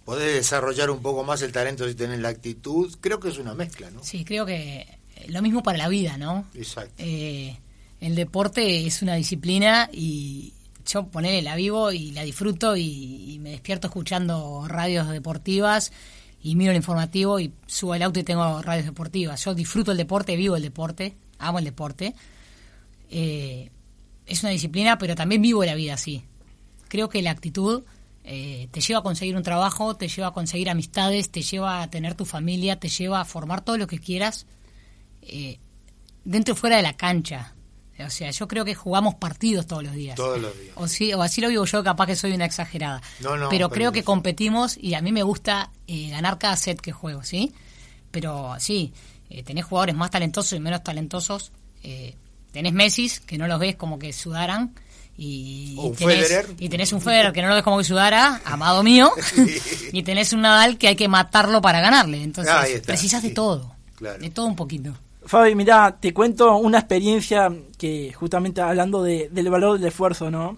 podés 0.10 0.34
desarrollar 0.34 0.90
un 0.90 1.04
poco 1.04 1.24
más 1.24 1.44
el 1.44 1.52
talento 1.52 1.88
si 1.88 1.94
tenés 1.94 2.20
la 2.20 2.30
actitud. 2.30 2.92
Creo 3.00 3.20
que 3.20 3.30
es 3.30 3.38
una 3.38 3.54
mezcla, 3.54 3.92
¿no? 3.92 4.04
Sí, 4.04 4.26
creo 4.26 4.44
que 4.44 4.88
lo 5.28 5.44
mismo 5.44 5.62
para 5.62 5.78
la 5.78 5.88
vida, 5.88 6.18
¿no? 6.18 6.48
Exacto. 6.56 6.96
Eh, 6.98 7.60
el 8.02 8.16
deporte 8.16 8.88
es 8.88 9.04
una 9.04 9.14
disciplina 9.14 9.88
y 9.94 10.54
yo 10.84 11.06
ponele, 11.10 11.44
la 11.44 11.56
vivo 11.56 11.92
y 11.92 12.10
la 12.10 12.24
disfruto 12.24 12.76
y, 12.76 13.34
y 13.34 13.38
me 13.38 13.52
despierto 13.52 13.86
escuchando 13.86 14.66
radios 14.68 15.08
deportivas 15.10 15.92
y 16.42 16.56
miro 16.56 16.72
el 16.72 16.78
informativo 16.78 17.40
y 17.40 17.54
subo 17.68 17.94
al 17.94 18.02
auto 18.02 18.20
y 18.20 18.24
tengo 18.24 18.64
radios 18.64 18.88
deportivas. 18.88 19.46
Yo 19.46 19.54
disfruto 19.54 19.92
el 19.92 19.98
deporte, 20.00 20.36
vivo 20.36 20.56
el 20.56 20.64
deporte, 20.64 21.18
amo 21.38 21.60
el 21.60 21.66
deporte. 21.66 22.16
Eh, 23.12 23.70
es 24.26 24.42
una 24.42 24.54
disciplina, 24.54 24.98
pero 24.98 25.14
también 25.14 25.44
vivo 25.44 25.64
la 25.64 25.76
vida 25.76 25.94
así. 25.94 26.24
Creo 26.88 27.10
que 27.10 27.22
la 27.22 27.30
actitud 27.30 27.84
eh, 28.32 28.68
te 28.70 28.80
lleva 28.80 29.00
a 29.00 29.04
conseguir 29.04 29.36
un 29.36 29.42
trabajo, 29.42 29.96
te 29.96 30.08
lleva 30.08 30.28
a 30.28 30.34
conseguir 30.34 30.70
amistades, 30.70 31.32
te 31.32 31.42
lleva 31.42 31.82
a 31.82 31.90
tener 31.90 32.14
tu 32.14 32.26
familia, 32.26 32.80
te 32.80 32.88
lleva 32.88 33.22
a 33.22 33.26
formar 33.26 33.62
todo 33.62 33.76
lo 33.80 33.88
que 33.88 33.98
quieras 33.98 34.46
eh, 35.24 35.58
dentro 36.24 36.54
y 36.54 36.58
fuera 36.58 36.76
de 36.78 36.84
la 36.84 36.94
cancha. 36.94 37.56
O 38.06 38.10
sea, 38.12 38.30
yo 38.30 38.48
creo 38.48 38.64
que 38.64 38.76
jugamos 38.76 39.16
partidos 39.16 39.66
todos 39.66 39.84
los 39.84 39.94
días. 39.94 40.16
Todos 40.16 40.40
los 40.40 40.58
días. 40.60 40.74
O, 40.76 40.88
sí, 40.88 41.12
o 41.12 41.24
así 41.24 41.42
lo 41.42 41.50
digo 41.50 41.66
yo, 41.66 41.84
capaz 41.84 42.06
que 42.06 42.16
soy 42.16 42.34
una 42.34 42.46
exagerada. 42.46 43.02
No, 43.20 43.36
no, 43.36 43.50
pero 43.50 43.68
pero 43.68 43.70
creo 43.72 43.92
que 43.92 44.04
competimos 44.04 44.78
y 44.78 44.94
a 44.94 45.02
mí 45.02 45.12
me 45.12 45.24
gusta 45.24 45.72
eh, 45.88 46.10
ganar 46.12 46.38
cada 46.38 46.56
set 46.56 46.80
que 46.80 46.92
juego, 46.92 47.24
¿sí? 47.24 47.52
Pero 48.12 48.56
sí, 48.60 48.94
eh, 49.32 49.42
tenés 49.42 49.66
jugadores 49.66 49.96
más 49.96 50.12
talentosos 50.12 50.54
y 50.54 50.60
menos 50.60 50.84
talentosos. 50.84 51.52
Eh, 51.82 52.14
tenés 52.52 52.74
Messi, 52.74 53.10
que 53.26 53.40
no 53.40 53.48
los 53.48 53.60
ves 53.60 53.76
como 53.76 53.98
que 53.98 54.14
sudaran. 54.14 54.76
Y, 55.22 55.76
O 55.78 55.88
un 55.88 55.96
tenés, 55.96 56.28
Federer. 56.28 56.46
y 56.58 56.70
tenés 56.70 56.94
un 56.94 57.02
Federer 57.02 57.34
que 57.34 57.42
no 57.42 57.50
lo 57.50 57.56
ves 57.56 57.64
como 57.64 57.78
que 57.78 57.84
sudara, 57.84 58.42
amado 58.46 58.84
mío. 58.84 59.12
y 59.92 60.02
tenés 60.04 60.32
un 60.32 60.42
Nadal 60.42 60.78
que 60.78 60.88
hay 60.88 60.96
que 60.96 61.10
matarlo 61.10 61.62
para 61.62 61.82
ganarle. 61.82 62.24
Entonces, 62.24 62.54
está, 62.70 62.88
precisas 62.88 63.22
de 63.22 63.30
sí. 63.30 63.34
todo. 63.34 63.76
Claro. 63.96 64.18
De 64.20 64.30
todo 64.30 64.46
un 64.46 64.56
poquito. 64.56 64.94
Fabi, 65.26 65.56
mira, 65.56 65.98
te 66.00 66.14
cuento 66.14 66.56
una 66.56 66.80
experiencia 66.80 67.52
que 67.78 68.14
justamente 68.14 68.62
hablando 68.62 69.04
de- 69.04 69.28
del 69.30 69.50
valor 69.50 69.78
del 69.78 69.90
esfuerzo, 69.90 70.32
¿no? 70.32 70.58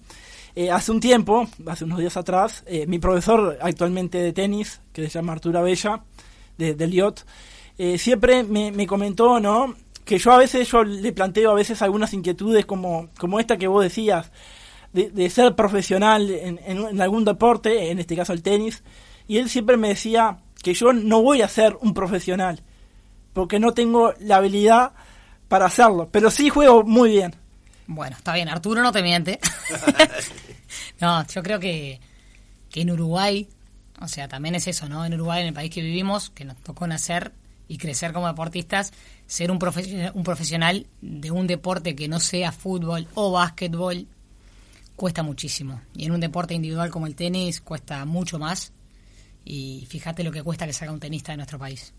Eh, 0.56 0.70
hace 0.70 0.92
un 0.92 1.00
tiempo, 1.00 1.48
hace 1.66 1.86
unos 1.86 1.98
días 2.00 2.16
atrás, 2.18 2.64
eh, 2.68 2.86
mi 2.86 3.00
profesor 3.00 3.58
actualmente 3.62 4.20
de 4.20 4.32
tenis, 4.32 4.80
que 4.94 5.02
se 5.04 5.10
llama 5.10 5.34
Arturo 5.34 5.58
Abella, 5.60 6.02
de, 6.58 6.76
de 6.76 6.88
Liot, 6.88 7.26
eh, 7.78 7.98
siempre 7.98 8.44
me, 8.44 8.72
me 8.72 8.86
comentó, 8.86 9.40
¿no? 9.40 9.74
Que 10.12 10.18
yo 10.20 10.34
a 10.34 10.38
veces 10.38 10.70
yo 10.70 10.84
le 10.84 11.14
planteo 11.14 11.52
a 11.52 11.54
veces 11.54 11.82
algunas 11.82 12.14
inquietudes 12.14 12.66
como, 12.66 13.08
como 13.18 13.40
esta 13.40 13.56
que 13.56 13.68
vos 13.68 13.82
decías, 13.82 14.30
de, 14.92 15.10
de 15.10 15.30
ser 15.30 15.56
profesional 15.56 16.30
en, 16.30 16.60
en- 16.66 16.86
en 16.86 17.02
algún 17.02 17.24
deporte, 17.24 17.92
en 17.92 17.98
este 18.00 18.18
caso 18.18 18.34
el 18.34 18.44
tenis, 18.44 18.84
y 19.26 19.38
él 19.38 19.48
siempre 19.50 19.78
me 19.78 19.88
decía 19.88 20.40
que 20.62 20.74
yo 20.74 20.92
no 20.92 21.22
voy 21.22 21.42
a 21.44 21.48
ser 21.48 21.78
un 21.80 21.94
profesional, 21.94 22.60
porque 23.32 23.58
no 23.58 23.72
tengo 23.74 24.14
la 24.20 24.36
habilidad 24.36 24.92
para 25.48 25.68
hacerlo, 25.68 26.10
pero 26.12 26.30
sí 26.30 26.50
juego 26.50 26.84
muy 26.84 27.12
bien. 27.12 27.34
Bueno, 27.88 28.18
está 28.18 28.34
bien, 28.34 28.50
Arturo 28.50 28.82
no 28.84 28.92
te 28.92 29.04
miente. 29.04 29.40
no, 31.00 31.26
yo 31.28 31.42
creo 31.42 31.62
que, 31.62 32.02
que 32.70 32.82
en 32.82 32.92
Uruguay, 32.92 33.48
o 34.02 34.10
sea, 34.10 34.28
también 34.28 34.56
es 34.56 34.68
eso, 34.68 34.90
¿no? 34.90 35.06
En 35.06 35.14
Uruguay, 35.14 35.42
en 35.42 35.48
el 35.48 35.54
país 35.54 35.72
que 35.72 35.82
vivimos, 35.82 36.30
que 36.32 36.44
nos 36.44 36.58
tocó 36.58 36.86
nacer 36.86 37.32
y 37.72 37.78
crecer 37.78 38.12
como 38.12 38.28
deportistas, 38.28 38.92
ser 39.28 39.50
un, 39.50 39.58
un 40.14 40.24
profesional 40.26 40.88
de 41.00 41.32
un 41.32 41.48
deporte 41.48 41.96
que 41.96 42.10
no 42.10 42.20
sea 42.20 42.52
fútbol 42.52 43.08
o 43.14 43.32
básquetbol 43.32 44.08
cuesta 44.98 45.24
muchísimo. 45.24 45.82
Y 45.96 46.04
en 46.04 46.12
un 46.12 46.20
deporte 46.20 46.54
individual 46.54 46.92
como 46.92 47.08
el 47.08 47.16
tenis 47.16 47.62
cuesta 47.62 48.04
mucho 48.04 48.40
más. 48.40 48.74
Y 49.46 49.88
fíjate 49.90 50.22
lo 50.22 50.34
que 50.34 50.44
cuesta 50.44 50.68
que 50.68 50.74
salga 50.74 50.94
un 50.94 51.00
tenista 51.00 51.32
de 51.32 51.38
nuestro 51.38 51.58
país. 51.58 51.94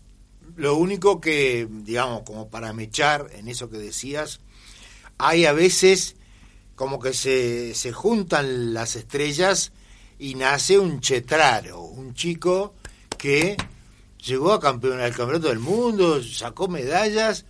Lo 0.57 0.75
único 0.75 1.19
que, 1.19 1.67
digamos, 1.67 2.21
como 2.21 2.49
para 2.49 2.71
mechar 2.71 3.31
en 3.33 3.47
eso 3.47 3.71
que 3.71 3.79
decías, 3.79 4.41
hay 5.17 5.45
a 5.47 5.53
veces 5.53 6.17
como 6.75 6.99
que 6.99 7.13
se, 7.13 7.73
se 7.73 7.91
juntan 7.91 8.75
las 8.75 8.95
estrellas 8.95 9.71
y 10.19 10.35
nace 10.35 10.77
un 10.77 10.99
chetraro, 10.99 11.81
un 11.81 12.13
chico 12.13 12.75
que 13.17 13.57
llegó 14.25 14.53
a 14.53 14.59
campeón 14.59 14.99
al 14.99 15.15
campeonato 15.15 15.49
del 15.49 15.59
mundo, 15.59 16.23
sacó 16.23 16.67
medallas, 16.67 17.45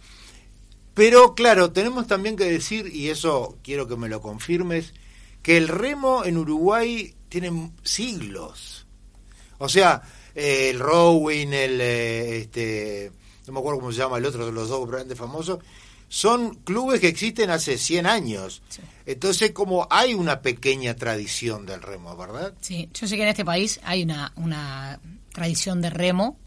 pero 0.93 1.33
claro, 1.35 1.71
tenemos 1.71 2.07
también 2.07 2.35
que 2.35 2.45
decir, 2.45 2.87
y 2.93 3.09
eso 3.09 3.57
quiero 3.63 3.87
que 3.87 3.95
me 3.95 4.09
lo 4.09 4.21
confirmes, 4.21 4.93
que 5.41 5.57
el 5.57 5.67
remo 5.67 6.23
en 6.25 6.37
Uruguay 6.37 7.15
tiene 7.29 7.71
siglos. 7.83 8.85
O 9.57 9.69
sea, 9.69 10.01
eh, 10.35 10.69
el 10.69 10.79
rowing, 10.79 11.47
el 11.47 11.81
eh, 11.81 12.37
este, 12.37 13.11
no 13.47 13.53
me 13.53 13.59
acuerdo 13.59 13.79
cómo 13.79 13.91
se 13.91 13.99
llama 13.99 14.17
el 14.17 14.25
otro 14.25 14.45
de 14.45 14.51
los 14.51 14.69
dos 14.69 14.89
grandes 14.89 15.17
famosos, 15.17 15.59
son 16.09 16.55
clubes 16.55 16.99
que 16.99 17.07
existen 17.07 17.49
hace 17.49 17.77
100 17.77 18.05
años. 18.05 18.61
Entonces, 19.07 19.51
como 19.51 19.87
hay 19.89 20.13
una 20.13 20.41
pequeña 20.41 20.95
tradición 20.95 21.65
del 21.65 21.81
remo, 21.81 22.15
¿verdad? 22.15 22.53
Sí, 22.61 22.87
yo 22.93 23.07
sé 23.07 23.15
que 23.15 23.23
en 23.23 23.29
este 23.29 23.43
país 23.43 23.79
hay 23.83 24.03
una, 24.03 24.31
una 24.35 24.99
tradición 25.31 25.81
de 25.81 25.89
remo. 25.89 26.37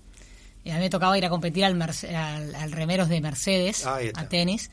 A 0.71 0.75
mí 0.75 0.81
me 0.81 0.91
tocaba 0.91 1.17
ir 1.19 1.25
a 1.25 1.31
competir 1.31 1.65
al, 1.65 1.75
Merce- 1.77 2.15
al, 2.15 2.55
al 2.55 2.73
remeros 2.73 3.09
de 3.09 3.21
Mercedes, 3.21 3.87
a 4.17 4.29
tenis, 4.29 4.71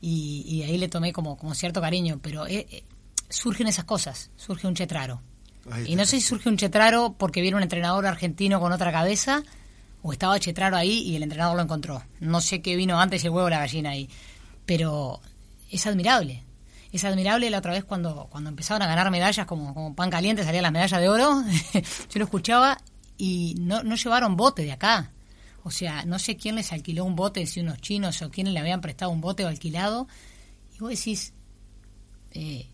y, 0.00 0.44
y 0.46 0.62
ahí 0.62 0.76
le 0.78 0.88
tomé 0.88 1.12
como, 1.12 1.36
como 1.36 1.54
cierto 1.54 1.80
cariño. 1.80 2.18
Pero 2.22 2.46
eh, 2.46 2.66
eh, 2.70 2.84
surgen 3.28 3.66
esas 3.66 3.84
cosas, 3.84 4.30
surge 4.36 4.66
un 4.66 4.74
chetraro. 4.74 5.22
Y 5.90 5.96
no 5.96 6.04
sé 6.06 6.20
si 6.20 6.26
surge 6.26 6.48
un 6.48 6.56
chetraro 6.56 7.14
porque 7.18 7.40
viene 7.42 7.56
un 7.56 7.62
entrenador 7.62 8.06
argentino 8.06 8.60
con 8.60 8.72
otra 8.72 8.92
cabeza, 8.92 9.42
o 10.02 10.12
estaba 10.12 10.38
chetraro 10.38 10.76
ahí 10.76 10.98
y 11.00 11.16
el 11.16 11.22
entrenador 11.24 11.56
lo 11.56 11.62
encontró. 11.62 12.02
No 12.20 12.40
sé 12.40 12.62
qué 12.62 12.76
vino 12.76 13.00
antes, 13.00 13.24
el 13.24 13.30
huevo 13.30 13.46
o 13.46 13.50
la 13.50 13.58
gallina 13.58 13.90
ahí. 13.90 14.08
Pero 14.64 15.20
es 15.70 15.86
admirable. 15.86 16.42
Es 16.92 17.04
admirable 17.04 17.50
la 17.50 17.58
otra 17.58 17.72
vez 17.72 17.84
cuando, 17.84 18.28
cuando 18.30 18.48
empezaron 18.50 18.82
a 18.82 18.86
ganar 18.86 19.10
medallas 19.10 19.46
como, 19.46 19.74
como 19.74 19.94
pan 19.94 20.08
caliente, 20.10 20.44
salían 20.44 20.62
las 20.62 20.72
medallas 20.72 21.00
de 21.00 21.08
oro. 21.08 21.42
yo 21.74 22.18
lo 22.18 22.24
escuchaba 22.24 22.78
y 23.18 23.54
no, 23.58 23.82
no 23.82 23.96
llevaron 23.96 24.36
bote 24.36 24.62
de 24.62 24.72
acá. 24.72 25.10
O 25.66 25.70
sea, 25.72 26.04
no 26.04 26.20
sé 26.20 26.36
quién 26.36 26.54
les 26.54 26.70
alquiló 26.72 27.04
un 27.04 27.16
bote, 27.16 27.44
si 27.44 27.58
unos 27.58 27.80
chinos 27.80 28.22
o 28.22 28.30
quién 28.30 28.54
le 28.54 28.60
habían 28.60 28.80
prestado 28.80 29.10
un 29.10 29.20
bote 29.20 29.44
o 29.44 29.48
alquilado. 29.48 30.06
Y 30.76 30.78
vos 30.78 30.90
decís, 30.90 31.32
eh, 32.30 32.68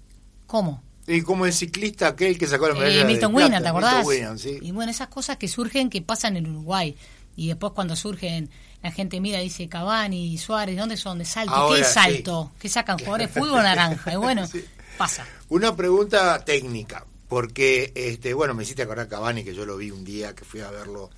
¿cómo? 0.46 0.82
Y 1.06 1.22
como 1.22 1.46
el 1.46 1.54
ciclista 1.54 2.08
aquel 2.08 2.36
que 2.36 2.46
sacó 2.46 2.68
la 2.68 2.74
medalla 2.74 3.00
Eh, 3.00 3.04
Milton 3.06 3.34
Winner, 3.34 3.62
¿te 3.62 3.68
acordás? 3.68 4.06
Sí. 4.36 4.58
Y 4.60 4.72
bueno, 4.72 4.90
esas 4.90 5.08
cosas 5.08 5.38
que 5.38 5.48
surgen, 5.48 5.88
que 5.88 6.02
pasan 6.02 6.36
en 6.36 6.46
Uruguay. 6.46 6.94
Y 7.34 7.48
después 7.48 7.72
cuando 7.72 7.96
surgen, 7.96 8.50
la 8.82 8.90
gente 8.92 9.20
mira 9.22 9.40
y 9.40 9.44
dice 9.44 9.70
Cavani, 9.70 10.36
Suárez, 10.36 10.76
¿dónde 10.76 10.98
son? 10.98 11.16
De 11.18 11.24
salto. 11.24 11.54
Ahora, 11.54 11.76
¿Qué 11.76 11.80
es 11.80 11.88
sí. 11.88 11.94
salto? 11.94 12.52
¿Qué 12.58 12.68
sacan? 12.68 12.98
¿Jugadores 12.98 13.34
de 13.34 13.40
fútbol 13.40 13.62
naranja? 13.62 14.12
Y 14.12 14.16
bueno, 14.16 14.46
Sí. 14.52 14.62
pasa. 14.98 15.26
Una 15.48 15.74
pregunta 15.74 16.44
técnica, 16.44 17.06
porque, 17.26 17.90
este, 17.94 18.34
bueno, 18.34 18.52
me 18.52 18.64
hiciste 18.64 18.82
acordar 18.82 19.08
Cavani, 19.08 19.44
que 19.44 19.54
yo 19.54 19.64
lo 19.64 19.78
vi 19.78 19.90
un 19.90 20.04
día, 20.04 20.34
que 20.34 20.44
fui 20.44 20.60
a 20.60 20.70
verlo, 20.70 21.08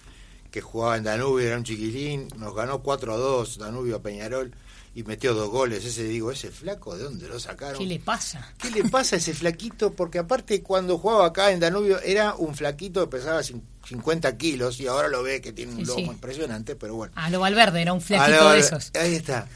que 0.55 0.61
jugaba 0.61 0.97
en 0.97 1.03
Danubio, 1.03 1.45
era 1.49 1.57
un 1.57 1.65
chiquilín, 1.65 2.29
nos 2.39 2.55
ganó 2.55 2.81
4 2.81 3.13
a 3.13 3.17
2 3.17 3.59
Danubio 3.59 3.97
a 3.97 4.03
Peñarol 4.03 4.55
y 4.95 5.03
metió 5.03 5.35
dos 5.35 5.51
goles. 5.51 5.85
Ese 5.85 6.05
digo, 6.05 6.31
ese 6.31 6.53
flaco, 6.53 6.97
¿de 6.97 7.03
dónde 7.03 7.27
lo 7.27 7.41
sacaron? 7.41 7.79
¿Qué 7.81 7.87
le 7.87 7.99
pasa? 7.99 8.55
¿Qué 8.57 8.71
le 8.71 8.85
pasa 8.89 9.17
a 9.17 9.19
ese 9.19 9.35
flaquito? 9.35 9.95
Porque 9.95 10.21
aparte 10.21 10.63
cuando 10.63 10.97
jugaba 10.97 11.27
acá 11.27 11.51
en 11.51 11.59
Danubio 11.59 12.01
era 12.03 12.37
un 12.37 12.55
flaquito 12.55 13.01
que 13.01 13.17
pesaba 13.17 13.41
cin- 13.41 13.63
50 13.85 14.37
kilos 14.37 14.79
y 14.79 14.87
ahora 14.87 15.09
lo 15.09 15.25
ve 15.25 15.41
que 15.41 15.53
tiene 15.53 15.73
un 15.73 15.79
Sí, 15.81 15.87
lomo 15.87 16.05
sí. 16.07 16.11
impresionante, 16.13 16.77
pero 16.77 16.95
bueno. 16.95 17.13
A 17.17 17.29
lo 17.31 17.41
Valverde, 17.41 17.83
era 17.83 17.93
un 17.93 18.01
flaquito 18.01 18.45
la- 18.45 18.53
de 18.53 18.61
esos. 18.61 18.93
Ahí 18.95 19.17
está. 19.17 19.49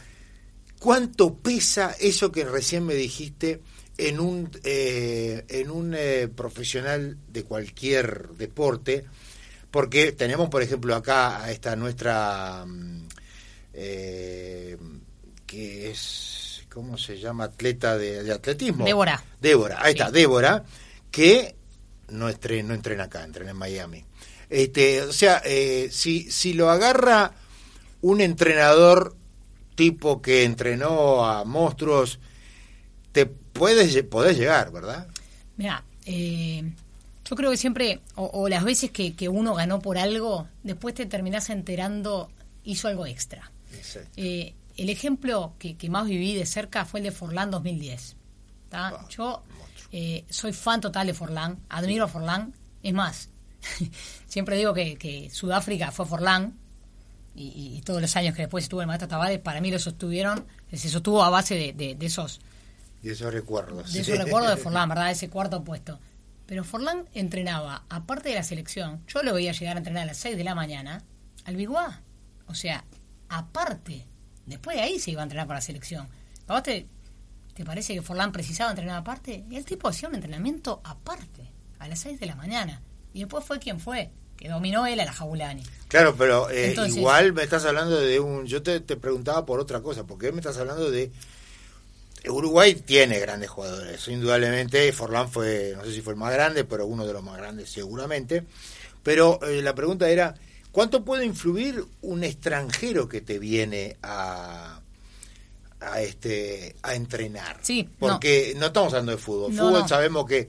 ¿Cuánto 0.81 1.35
pesa 1.37 1.95
eso 2.00 2.33
que 2.33 2.45
recién 2.45 2.85
me 2.85 2.95
dijiste 2.95 3.61
en 3.99 4.19
un, 4.19 4.50
eh, 4.64 5.45
en 5.49 5.71
un 5.71 5.95
eh, 5.97 6.26
profesional 6.26 7.19
de 7.28 7.45
cualquier 7.45 8.31
deporte? 8.31 9.05
Porque 9.71 10.13
tenemos, 10.13 10.49
por 10.49 10.63
ejemplo, 10.63 10.95
acá 10.95 11.43
a 11.43 11.51
esta 11.51 11.77
nuestra, 11.77 12.65
mm, 12.67 13.07
eh, 13.75 14.77
que 15.47 15.91
es, 15.91 16.63
¿cómo 16.73 16.97
se 16.97 17.19
llama? 17.19 17.45
Atleta 17.45 17.97
de, 17.99 18.23
de 18.23 18.33
atletismo. 18.33 18.85
Débora. 18.85 19.23
Débora, 19.41 19.79
ahí 19.81 19.93
Sí. 19.93 19.99
está, 19.99 20.11
Débora, 20.11 20.65
que 21.11 21.55
no, 22.09 22.29
no 22.29 22.75
entrena 22.75 23.05
acá, 23.05 23.25
entrena 23.25 23.51
en 23.51 23.57
Miami. 23.57 24.05
Este, 24.49 25.03
o 25.03 25.13
sea, 25.13 25.43
eh, 25.45 25.89
si, 25.93 26.31
si 26.31 26.55
lo 26.55 26.71
agarra 26.71 27.33
un 28.01 28.21
entrenador 28.23 29.15
tipo 29.75 30.23
que 30.23 30.45
entrenó 30.45 31.27
a 31.27 31.45
monstruos, 31.45 32.19
te 33.13 33.27
puedes, 33.27 34.03
podés 34.05 34.39
llegar, 34.39 34.73
¿verdad? 34.73 35.07
Mira, 35.57 35.85
eh, 36.07 36.65
yo 37.28 37.37
creo 37.37 37.50
que 37.50 37.56
siempre, 37.56 38.00
o, 38.14 38.25
o 38.32 38.49
las 38.49 38.64
veces 38.64 38.90
que, 38.90 39.14
que 39.14 39.28
uno 39.28 39.54
ganó 39.54 39.80
por 39.80 39.99
algo, 39.99 40.49
después 40.62 40.94
te 40.94 41.06
terminás 41.06 41.50
enterando, 41.50 42.30
hizo 42.64 42.88
algo 42.88 43.06
extra. 43.06 43.50
Eh, 44.16 44.54
el 44.76 44.88
ejemplo 44.90 45.54
que, 45.58 45.76
que 45.76 45.90
más 45.90 46.06
viví 46.06 46.35
de 46.35 46.47
cerca 46.47 46.85
fue 46.85 47.00
el 47.00 47.04
de 47.04 47.12
Forlán 47.12 47.50
2010. 47.50 48.16
¿tá? 48.70 48.88
Ah, 48.88 49.06
Yo 49.11 49.42
eh, 49.92 50.25
soy 50.30 50.52
fan 50.52 50.80
total 50.80 51.06
de 51.08 51.14
Forlán, 51.14 51.58
admiro 51.68 52.04
a 52.04 52.08
Forlán. 52.08 52.54
Es 52.82 52.94
más, 52.94 53.28
siempre 54.26 54.56
digo 54.56 54.73
que, 54.73 54.97
que 54.97 55.28
Sudáfrica 55.30 55.90
fue 55.90 56.06
Forlán 56.06 56.56
y, 57.35 57.80
todos 57.85 58.00
los 58.02 58.16
años 58.16 58.35
que 58.35 58.42
después 58.42 58.64
estuvo 58.64 58.80
el 58.80 58.87
maestro 58.88 59.06
Tavares, 59.08 59.38
para 59.38 59.61
mí 59.61 59.70
lo 59.70 59.78
sostuvieron, 59.78 60.44
se 60.73 60.88
sostuvo 60.88 61.23
a 61.23 61.30
base 61.30 61.54
de, 61.54 61.73
de- 61.73 61.94
de 61.94 62.06
esos 62.06 62.40
Y 63.02 63.11
esos 63.11 63.32
recuerdos. 63.32 63.92
de 63.92 64.00
esos 64.00 64.18
recuerdos 64.18 64.50
de 64.50 64.56
Forlán, 64.56 64.88
¿verdad? 64.88 65.11
Ese 65.12 65.28
cuarto 65.28 65.62
puesto. 65.62 66.00
Pero 66.49 66.64
Forlán 66.64 67.11
entrenaba, 67.12 67.85
aparte 67.90 68.31
de 68.31 68.35
la 68.35 68.43
selección, 68.43 69.05
yo 69.07 69.23
lo 69.23 69.35
veía 69.35 69.52
llegar 69.52 69.76
a 69.76 69.81
entrenar 69.81 70.05
a 70.05 70.07
las 70.07 70.17
6 70.17 70.35
de 70.35 70.45
la 70.45 70.55
mañana 70.55 71.05
al 71.45 71.57
Biguá. 71.57 72.00
O 72.47 72.55
sea, 72.55 72.87
aparte, 73.28 74.07
después 74.47 74.75
de 74.78 74.83
ahí 74.83 74.99
se 74.99 75.11
iba 75.11 75.21
a 75.21 75.25
entrenar 75.25 75.47
para 75.47 75.59
la 75.59 75.62
selección. 75.67 76.09
¿A 76.47 76.55
vos 76.55 76.62
te, 76.62 76.88
te 77.52 77.67
parece 77.67 77.93
que 77.93 78.00
Forlán 78.00 78.33
precisaba 78.33 78.71
entrenar 78.71 78.97
aparte? 78.97 79.45
Y 79.50 79.57
el 79.57 79.67
tipo 79.67 79.88
hacía 79.88 80.09
un 80.09 80.14
entrenamiento 80.14 80.81
aparte, 80.85 81.52
a 81.78 81.87
las 81.87 81.99
6 82.00 82.19
de 82.19 82.25
la 82.26 82.35
mañana. 82.35 82.81
Y 83.12 83.19
después 83.21 83.45
fue 83.45 83.59
quien 83.59 83.78
fue, 83.78 84.11
que 84.38 84.49
dominó 84.49 84.87
él 84.87 85.00
a 85.00 85.05
la 85.05 85.12
Jabulani. 85.12 85.64
Claro, 85.88 86.17
pero 86.17 86.49
eh, 86.49 86.71
Entonces- 86.71 86.97
igual 86.97 87.35
me 87.35 87.43
estás 87.43 87.67
hablando 87.67 88.00
de 88.00 88.21
un... 88.21 88.47
Yo 88.47 88.62
te, 88.62 88.81
te 88.81 88.97
preguntaba 88.97 89.45
por 89.45 89.61
otra 89.61 89.83
cosa, 89.83 90.07
porque 90.07 90.33
me 90.33 90.38
estás 90.40 90.57
hablando 90.57 90.90
de 90.90 91.12
Uruguay 92.27 92.75
tiene 92.75 93.19
grandes 93.19 93.51
jugadores, 93.51 94.07
indudablemente. 94.09 94.93
Forlán 94.93 95.31
fue, 95.31 95.75
no 95.77 95.85
sé 95.85 95.93
si 95.93 96.01
fue 96.01 96.15
el 96.15 96.19
más 96.19 96.33
grande, 96.33 96.65
pero 96.65 96.87
uno 96.87 97.07
de 97.07 97.13
los 97.13 97.23
más 97.23 97.37
grandes 97.37 97.71
seguramente. 97.71 98.45
Pero 99.03 99.41
eh, 99.47 99.63
la 99.63 99.75
pregunta 99.75 100.09
era, 100.11 100.35
¿cuánto 100.73 101.05
puede 101.05 101.25
influir 101.25 101.85
un 102.03 102.25
extranjero 102.25 103.09
que 103.09 103.21
te 103.21 103.39
viene 103.39 103.97
a, 104.03 104.81
a 105.81 106.01
este 106.01 106.77
a 106.83 106.95
entrenar? 106.95 107.59
Sí, 107.63 107.89
porque 107.99 108.55
no, 108.57 108.67
estamos 108.67 108.93
hablando 108.93 109.13
de 109.13 109.19
fútbol. 109.19 109.53
fútbol 109.53 109.89
sabemos 109.89 110.27
que 110.27 110.49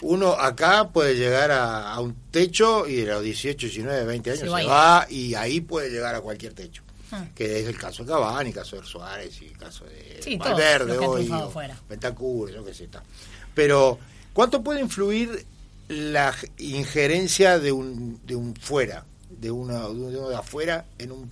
uno 0.00 0.32
acá 0.32 0.90
puede 0.90 1.16
llegar 1.16 1.50
a, 1.50 1.98
un 2.00 2.14
techo 2.30 2.86
y 2.86 2.96
de 2.96 3.06
los 3.06 3.22
18, 3.22 3.66
19, 3.66 4.04
20 4.04 4.30
años 4.30 4.40
se, 4.40 4.48
va, 4.48 5.06
y 5.08 5.34
ahí 5.34 5.60
puede 5.60 5.90
llegar 5.90 6.14
a 6.14 6.20
cualquier 6.20 6.54
techo. 6.54 6.82
Ah. 7.10 7.24
Que 7.34 7.60
es 7.60 7.66
el 7.66 7.78
caso 7.78 8.04
de 8.04 8.10
Cavani, 8.10 8.50
el 8.50 8.54
caso 8.54 8.76
de 8.76 8.84
Suárez 8.84 9.40
y 9.42 9.46
el 9.46 9.56
caso 9.56 9.84
de 9.84 10.36
Valverde 10.36 10.98
hoy, 10.98 11.32
Pentacur, 11.88 12.50
yo 12.50 12.64
qué 12.64 12.74
sé. 12.74 12.84
Está. 12.84 13.02
Pero, 13.54 13.98
¿cuánto 14.32 14.62
puede 14.62 14.80
influir 14.80 15.46
la 15.88 16.34
injerencia 16.58 17.58
de 17.58 17.72
un, 17.72 18.20
de 18.26 18.36
un 18.36 18.54
fuera? 18.54 19.04
De 19.30 19.50
uno, 19.50 19.92
de 19.92 20.18
uno 20.18 20.28
de 20.28 20.36
afuera 20.36 20.86
en 20.98 21.12
un... 21.12 21.28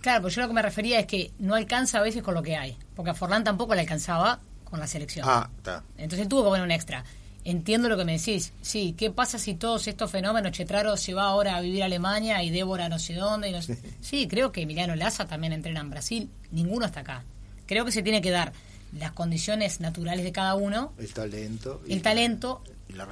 Claro, 0.00 0.22
pues 0.22 0.34
yo 0.34 0.42
lo 0.42 0.48
que 0.48 0.54
me 0.54 0.62
refería 0.62 0.98
es 1.00 1.06
que 1.06 1.30
no 1.38 1.54
alcanza 1.54 1.98
a 1.98 2.02
veces 2.02 2.22
con 2.22 2.34
lo 2.34 2.42
que 2.42 2.56
hay. 2.56 2.76
Porque 2.94 3.10
a 3.10 3.14
Forlán 3.14 3.44
tampoco 3.44 3.74
le 3.74 3.82
alcanzaba 3.82 4.40
con 4.64 4.80
la 4.80 4.86
selección. 4.86 5.26
Ah, 5.28 5.48
está. 5.56 5.82
Entonces 5.96 6.28
tuvo 6.28 6.44
que 6.44 6.48
poner 6.50 6.64
un 6.64 6.70
extra. 6.70 7.04
Entiendo 7.48 7.88
lo 7.88 7.96
que 7.96 8.04
me 8.04 8.18
decís. 8.18 8.52
Sí, 8.60 8.94
¿qué 8.94 9.10
pasa 9.10 9.38
si 9.38 9.54
todos 9.54 9.88
estos 9.88 10.10
fenómenos, 10.10 10.52
Chetraro 10.52 10.98
se 10.98 11.14
va 11.14 11.24
ahora 11.24 11.56
a 11.56 11.62
vivir 11.62 11.82
a 11.82 11.86
Alemania 11.86 12.42
y 12.42 12.50
Débora 12.50 12.90
no 12.90 12.98
sé 12.98 13.14
dónde? 13.14 13.48
Y 13.48 13.54
Sí, 14.02 14.28
creo 14.28 14.52
que 14.52 14.60
Emiliano 14.60 14.94
Laza 14.94 15.26
también 15.26 15.54
entrena 15.54 15.80
en 15.80 15.88
Brasil. 15.88 16.30
Ninguno 16.50 16.84
está 16.84 17.00
acá. 17.00 17.24
Creo 17.64 17.86
que 17.86 17.92
se 17.92 18.02
tiene 18.02 18.20
que 18.20 18.30
dar 18.30 18.52
las 18.92 19.12
condiciones 19.12 19.80
naturales 19.80 20.26
de 20.26 20.32
cada 20.32 20.56
uno. 20.56 20.92
El 20.98 21.10
talento. 21.14 21.80
El 21.88 22.02
talento. 22.02 22.62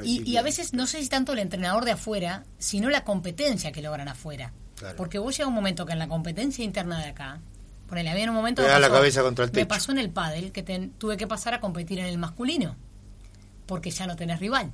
Y, 0.04 0.36
a 0.36 0.42
veces 0.42 0.74
no 0.74 0.86
sé 0.86 1.02
si 1.02 1.08
tanto 1.08 1.32
el 1.32 1.38
entrenador 1.38 1.86
de 1.86 1.92
afuera, 1.92 2.44
sino 2.58 2.90
la 2.90 3.04
competencia 3.04 3.72
que 3.72 3.80
logran 3.80 4.08
afuera. 4.08 4.52
Porque 4.98 5.18
vos 5.18 5.34
llega 5.34 5.48
un 5.48 5.54
momento 5.54 5.86
que 5.86 5.94
en 5.94 5.98
la 5.98 6.08
competencia 6.08 6.62
interna 6.62 6.98
de 6.98 7.06
acá, 7.06 7.40
ponele, 7.88 8.10
había 8.10 8.28
un 8.28 8.36
momento... 8.36 8.60
Me, 8.60 8.68
la 8.68 8.90
cabeza 8.90 9.22
contra 9.22 9.46
el 9.46 9.52
me 9.52 9.64
pasó 9.64 9.92
en 9.92 9.98
el 9.98 10.10
pádel 10.10 10.52
que 10.52 10.62
tuve 10.98 11.16
que 11.16 11.26
pasar 11.26 11.54
a 11.54 11.60
competir 11.60 12.00
en 12.00 12.04
el 12.04 12.18
masculino 12.18 12.76
porque 13.66 13.90
ya 13.90 14.06
no 14.06 14.16
tenés 14.16 14.40
rival. 14.40 14.72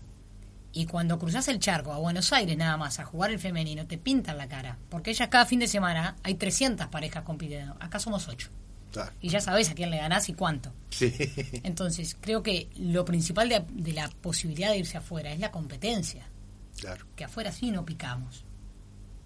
Y 0.75 0.87
cuando 0.87 1.19
cruzas 1.19 1.49
el 1.49 1.59
charco 1.59 1.93
a 1.93 1.99
Buenos 1.99 2.33
Aires 2.33 2.57
nada 2.57 2.77
más 2.77 2.99
a 2.99 3.05
jugar 3.05 3.31
el 3.31 3.39
femenino, 3.39 3.87
te 3.87 3.99
pintan 3.99 4.39
la 4.39 4.49
cara. 4.49 4.79
Porque 4.89 5.11
ellas 5.11 5.29
cada 5.29 5.45
fin 5.45 5.59
de 5.59 5.69
semana 5.69 6.17
hay 6.23 6.35
300 6.35 6.87
parejas 6.87 7.25
compitiendo. 7.25 7.77
Acá 7.79 7.99
somos 7.99 8.29
8. 8.29 8.49
Y 9.21 9.29
ya 9.29 9.41
sabes 9.41 9.71
a 9.71 9.75
quién 9.75 9.91
le 9.91 9.97
ganás 9.97 10.29
y 10.29 10.35
cuánto. 10.35 10.73
Entonces, 11.63 12.17
creo 12.21 12.43
que 12.43 12.69
lo 12.77 13.05
principal 13.05 13.49
de, 13.49 13.65
de, 13.71 13.93
la 13.93 14.09
posibilidad 14.09 14.71
de 14.71 14.79
irse 14.79 14.99
afuera 14.99 15.33
es 15.33 15.41
la 15.41 15.51
competencia. 15.51 16.27
Claro. 16.79 17.07
Que 17.17 17.25
afuera 17.25 17.53
sí 17.53 17.71
no 17.71 17.85
picamos. 17.85 18.45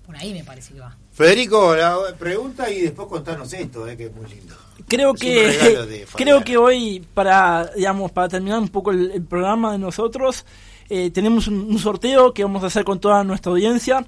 Por 0.06 0.16
ahí 0.16 0.32
me 0.32 0.44
parece 0.44 0.72
que 0.72 0.80
va. 0.80 0.96
Federico, 1.12 1.74
la 1.74 1.98
pregunta 2.18 2.70
y 2.70 2.82
después 2.82 3.08
contarnos 3.08 3.52
esto, 3.52 3.88
eh, 3.88 3.96
que 3.96 4.06
es 4.06 4.14
muy 4.14 4.26
lindo. 4.28 4.54
Creo 4.86 5.14
que 5.14 6.04
creo 6.14 6.44
que 6.44 6.56
hoy 6.56 7.04
para 7.12 7.72
digamos 7.74 8.12
para 8.12 8.28
terminar 8.28 8.60
un 8.60 8.68
poco 8.68 8.92
el, 8.92 9.22
programa 9.24 9.72
de 9.72 9.78
nosotros 9.78 10.44
eh, 10.88 11.10
tenemos 11.10 11.48
un, 11.48 11.76
sorteo 11.78 12.32
que 12.32 12.44
vamos 12.44 12.62
a 12.62 12.66
hacer 12.66 12.84
con 12.84 13.00
toda 13.00 13.24
nuestra 13.24 13.50
audiencia 13.50 14.06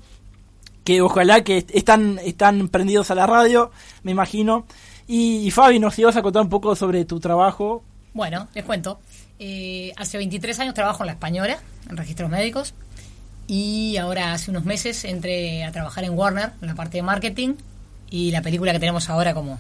que 0.85 1.03
ojalá 1.03 1.43
que 1.43 1.67
están 1.73 2.21
están 2.23 2.69
prendidos 2.69 3.11
a 3.11 3.15
la 3.15 3.27
radio, 3.27 3.71
me 4.03 4.13
imagino. 4.13 4.67
Y, 5.11 5.51
Fabi, 5.51 5.79
nos 5.79 5.99
ibas 5.99 6.17
a 6.17 6.23
contar 6.23 6.43
un 6.43 6.51
poco 6.51 6.77
sobre 6.77 7.07
tu 7.07 7.19
trabajo. 7.19 7.83
Bueno, 8.13 8.47
les 8.55 8.63
cuento. 8.65 9.01
Eh, 9.39 9.93
hace 9.97 10.19
23 10.19 10.61
años 10.61 10.75
trabajo 10.75 11.03
en 11.03 11.07
la 11.07 11.13
Española, 11.13 11.59
en 11.89 11.97
registros 11.97 12.29
médicos. 12.29 12.75
Y 13.49 13.97
ahora 13.97 14.35
hace 14.35 14.51
unos 14.51 14.67
meses 14.67 15.05
entré 15.05 15.65
a 15.65 15.73
trabajar 15.73 16.05
en 16.05 16.13
Warner, 16.13 16.53
en 16.61 16.69
la 16.69 16.75
parte 16.75 16.99
de 16.99 17.03
marketing. 17.03 17.55
Y 18.11 18.31
la 18.31 18.43
película 18.43 18.73
que 18.73 18.79
tenemos 18.79 19.09
ahora 19.09 19.33
como, 19.35 19.59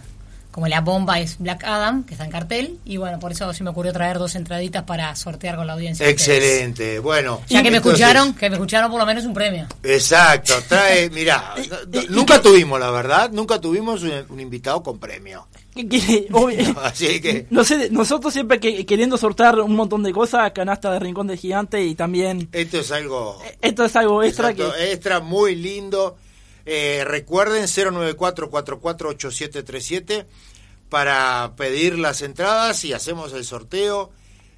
como 0.59 0.67
la 0.67 0.81
bomba 0.81 1.21
es 1.21 1.39
Black 1.39 1.63
Adam, 1.63 2.03
que 2.03 2.15
está 2.15 2.25
en 2.25 2.33
cartel. 2.33 2.81
Y 2.85 2.97
bueno, 2.97 3.21
por 3.21 3.31
eso 3.31 3.55
se 3.55 3.63
me 3.63 3.71
ocurrió 3.71 3.93
traer 3.93 4.19
dos 4.19 4.35
entraditas 4.35 4.83
para 4.83 5.15
sortear 5.15 5.55
con 5.55 5.69
la 5.69 5.75
audiencia. 5.75 6.09
Excelente, 6.09 6.99
bueno. 6.99 7.43
Ya 7.49 7.63
que 7.63 7.71
me 7.71 7.77
escucharon, 7.77 8.35
que 8.35 8.51
me 8.51 8.57
escucharon 8.57 8.91
por 8.91 8.99
lo 8.99 9.07
menos 9.07 9.25
un 9.25 9.35
premio. 9.35 9.69
Exacto, 9.85 10.55
trae, 10.67 11.11
mira, 11.11 11.55
nunca 12.09 12.43
tuvimos, 12.43 12.81
la 12.81 12.91
verdad, 12.91 13.31
nunca 13.31 13.61
tuvimos 13.61 14.03
un 14.03 14.41
invitado 14.41 14.83
con 14.83 14.99
premio. 14.99 15.47
Así 16.83 17.21
que... 17.21 17.47
No 17.51 17.63
sé, 17.63 17.89
nosotros 17.93 18.33
siempre 18.33 18.59
que, 18.59 18.85
queriendo 18.85 19.17
sortear 19.17 19.61
un 19.61 19.77
montón 19.77 20.03
de 20.03 20.11
cosas, 20.11 20.51
canasta 20.51 20.91
de 20.91 20.99
Rincón 20.99 21.29
de 21.29 21.37
Gigante 21.37 21.85
y 21.85 21.95
también... 21.95 22.49
Esto 22.51 22.81
es 22.81 22.91
algo... 22.91 23.41
Esto 23.61 23.85
es 23.85 23.95
algo 23.95 24.25
extra 24.25 24.53
que... 24.55 24.67
Extra, 24.91 25.21
muy 25.21 25.55
lindo. 25.55 26.17
Eh, 26.71 27.03
recuerden 27.07 27.65
094-448737 27.65 30.27
para 30.89 31.55
pedir 31.57 31.99
las 31.99 32.23
entradas 32.23 32.85
y 32.85 32.93
hacemos 32.93 33.33
el 33.33 33.45
sorteo. 33.45 34.13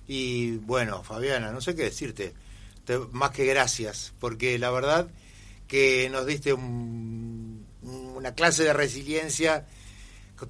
Y 0.07 0.53
bueno, 0.59 1.03
Fabiana, 1.03 1.53
no 1.53 1.61
sé 1.61 1.75
qué 1.75 1.85
decirte, 1.85 2.35
más 3.12 3.31
que 3.31 3.45
gracias, 3.45 4.12
porque 4.19 4.59
la 4.59 4.71
verdad 4.71 5.09
que 5.69 6.09
nos 6.11 6.27
diste 6.27 6.53
una 6.53 8.35
clase 8.35 8.64
de 8.64 8.73
resiliencia 8.73 9.66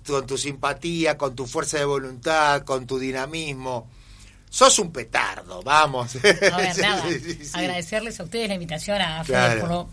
con 0.07 0.27
tu 0.27 0.39
simpatía, 0.39 1.19
con 1.19 1.35
tu 1.35 1.47
fuerza 1.47 1.79
de 1.79 1.85
voluntad, 1.85 2.63
con 2.63 2.87
tu 2.87 2.99
dinamismo. 2.99 3.91
Sos 4.49 4.79
un 4.79 4.93
petardo, 4.93 5.63
vamos. 5.63 6.17
A 6.17 6.19
ver, 6.57 6.79
nada. 6.79 7.05
Agradecerles 7.55 8.19
a 8.19 8.25
ustedes 8.25 8.49
la 8.49 8.55
invitación 8.55 9.01
a 9.01 9.23
Fede 9.25 9.61
por, 9.61 9.69
lo, 9.69 9.89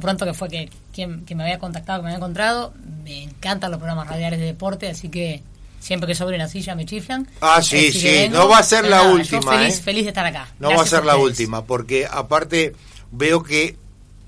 pronto 0.00 0.24
que 0.24 0.34
fue 0.34 0.48
que 0.48 0.70
quien, 0.92 1.24
me 1.34 1.42
había 1.42 1.58
contactado, 1.58 2.00
que 2.00 2.02
me 2.04 2.08
había 2.10 2.18
encontrado. 2.18 2.74
Me 3.04 3.24
encantan 3.24 3.70
los 3.70 3.78
programas 3.78 4.08
radiales 4.08 4.38
de 4.38 4.46
deporte, 4.46 4.88
así 4.88 5.08
que 5.08 5.42
siempre 5.80 6.06
que 6.06 6.14
sobre 6.14 6.36
la 6.36 6.48
silla 6.48 6.74
me 6.74 6.84
chiflan. 6.84 7.26
Ah, 7.40 7.62
sí, 7.62 7.92
sí, 7.92 8.28
no 8.30 8.48
va 8.48 8.58
a 8.58 8.62
ser 8.62 8.84
la 8.86 9.02
última. 9.02 9.52
feliz, 9.52 9.78
¿eh? 9.78 9.82
feliz 9.82 10.02
de 10.04 10.08
estar 10.08 10.26
acá. 10.26 10.48
No 10.58 10.70
va 10.70 10.82
a 10.82 10.86
ser 10.86 11.04
la 11.04 11.16
última, 11.16 11.64
porque 11.64 12.06
aparte 12.10 12.74
veo 13.10 13.42
que 13.42 13.76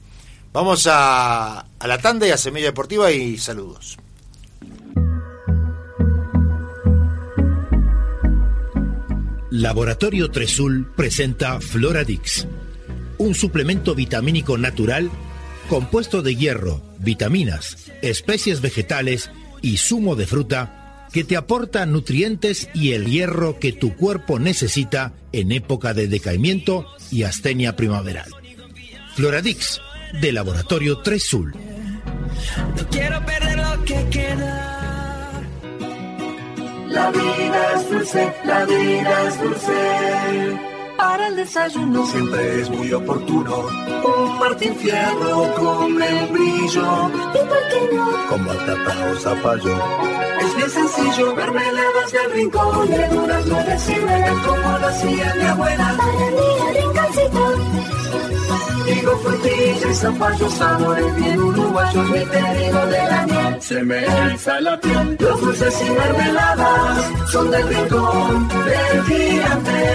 Vamos 0.51 0.87
a, 0.87 1.59
a 1.59 1.87
la 1.87 1.97
tanda 1.97 2.27
y 2.27 2.31
a 2.31 2.37
Semilla 2.37 2.65
Deportiva 2.67 3.09
y 3.11 3.37
saludos. 3.37 3.97
Laboratorio 9.53 10.31
Tresul 10.31 10.91
presenta 10.95 11.61
Floradix, 11.61 12.47
un 13.19 13.35
suplemento 13.35 13.93
vitamínico 13.93 14.57
natural 14.57 15.11
compuesto 15.69 16.23
de 16.23 16.35
hierro, 16.35 16.81
vitaminas, 16.97 17.91
especies 18.01 18.61
vegetales 18.61 19.29
y 19.61 19.77
zumo 19.77 20.15
de 20.15 20.25
fruta 20.25 21.07
que 21.13 21.23
te 21.23 21.37
aporta 21.37 21.85
nutrientes 21.85 22.67
y 22.73 22.93
el 22.93 23.05
hierro 23.05 23.59
que 23.59 23.71
tu 23.73 23.95
cuerpo 23.95 24.39
necesita 24.39 25.13
en 25.31 25.51
época 25.51 25.93
de 25.93 26.07
decaimiento 26.07 26.87
y 27.11 27.21
astenia 27.21 27.75
primaveral. 27.75 28.31
Floradix, 29.13 29.79
de 30.19 30.31
Laboratorio 30.31 30.97
3 30.97 31.23
Sul. 31.23 31.53
No 32.75 32.89
quiero 32.89 33.23
perder 33.23 33.57
lo 33.59 33.85
que 33.85 34.03
queda. 34.09 34.82
La 36.93 37.09
vida 37.11 37.73
es 37.75 37.89
dulce, 37.89 38.33
la 38.45 38.65
vida 38.65 39.27
es 39.27 39.41
dulce. 39.41 40.59
para 40.97 41.27
el 41.27 41.35
desayuno. 41.35 42.05
Siempre 42.05 42.61
es 42.61 42.69
muy 42.69 42.93
oportuno. 42.93 43.65
Un 44.05 44.39
Martín 44.39 44.75
Fierro 44.75 45.53
con 45.55 45.95
membrillo. 45.95 47.09
¿Y 47.33 47.37
por 47.49 47.63
qué 47.69 47.95
no? 47.95 48.27
Con 48.29 48.45
batata 48.45 49.11
o 49.11 49.15
zapallo. 49.19 50.32
Es 50.41 50.55
bien 50.55 50.69
sencillo, 50.69 51.35
mermeladas 51.35 52.11
del 52.11 52.31
rincón. 52.31 52.89
Verduras 52.89 53.45
no 53.45 53.63
deciden 53.63 54.39
como 54.39 54.77
lo 54.79 54.87
hacía 54.87 55.33
mi 55.35 55.43
abuela. 55.43 55.95
Para 55.97 56.11
mi 56.11 56.79
rinconcito. 56.79 57.83
Digo 58.85 59.17
frutilla 59.19 59.91
y 59.91 59.95
zapallo, 59.95 60.49
sabores 60.49 61.15
bien 61.15 61.39
uruguayos. 61.39 62.09
Mi 62.09 62.25
pedido 62.25 62.87
de 62.87 62.97
la 62.97 63.25
miel 63.25 63.61
se 63.61 63.83
me 63.83 64.05
eriza 64.05 64.61
la 64.61 64.79
piel. 64.79 65.17
Los 65.19 65.41
dulces 65.41 65.83
y 65.85 65.89
mermeladas 65.89 67.31
son 67.31 67.51
del 67.51 67.67
rincón 67.67 68.47
del 68.47 69.03
gigante. 69.05 69.93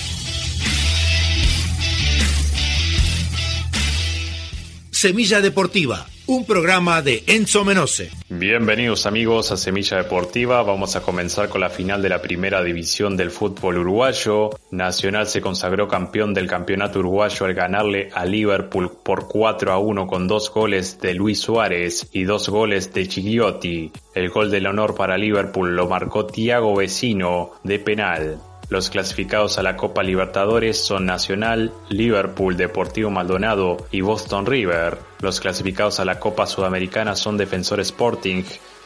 Semilla 5.01 5.41
Deportiva, 5.41 6.05
un 6.27 6.45
programa 6.45 7.01
de 7.01 7.23
Enzo 7.25 7.65
Menose. 7.65 8.11
Bienvenidos 8.29 9.07
amigos 9.07 9.51
a 9.51 9.57
Semilla 9.57 9.97
Deportiva. 9.97 10.61
Vamos 10.61 10.95
a 10.95 11.01
comenzar 11.01 11.49
con 11.49 11.61
la 11.61 11.71
final 11.71 12.03
de 12.03 12.09
la 12.09 12.21
primera 12.21 12.61
división 12.61 13.17
del 13.17 13.31
fútbol 13.31 13.79
uruguayo. 13.79 14.51
Nacional 14.69 15.25
se 15.25 15.41
consagró 15.41 15.87
campeón 15.87 16.35
del 16.35 16.45
campeonato 16.45 16.99
uruguayo 16.99 17.47
al 17.47 17.55
ganarle 17.55 18.11
a 18.13 18.25
Liverpool 18.25 18.91
por 19.03 19.27
4 19.27 19.71
a 19.71 19.79
1 19.79 20.05
con 20.05 20.27
dos 20.27 20.51
goles 20.53 21.01
de 21.01 21.15
Luis 21.15 21.39
Suárez 21.39 22.07
y 22.11 22.25
dos 22.25 22.49
goles 22.49 22.93
de 22.93 23.07
Chigliotti. 23.07 23.91
El 24.13 24.29
gol 24.29 24.51
del 24.51 24.67
honor 24.67 24.93
para 24.93 25.17
Liverpool 25.17 25.75
lo 25.75 25.89
marcó 25.89 26.27
Tiago 26.27 26.75
Vecino 26.75 27.53
de 27.63 27.79
penal. 27.79 28.39
Los 28.71 28.89
clasificados 28.89 29.57
a 29.57 29.63
la 29.63 29.75
Copa 29.75 30.01
Libertadores 30.01 30.79
son 30.79 31.05
Nacional, 31.05 31.73
Liverpool, 31.89 32.55
Deportivo 32.55 33.09
Maldonado 33.09 33.85
y 33.91 33.99
Boston 33.99 34.45
River. 34.45 34.97
Los 35.19 35.41
clasificados 35.41 35.99
a 35.99 36.05
la 36.05 36.21
Copa 36.21 36.47
Sudamericana 36.47 37.17
son 37.17 37.35
Defensor 37.35 37.81
Sporting, 37.81 38.43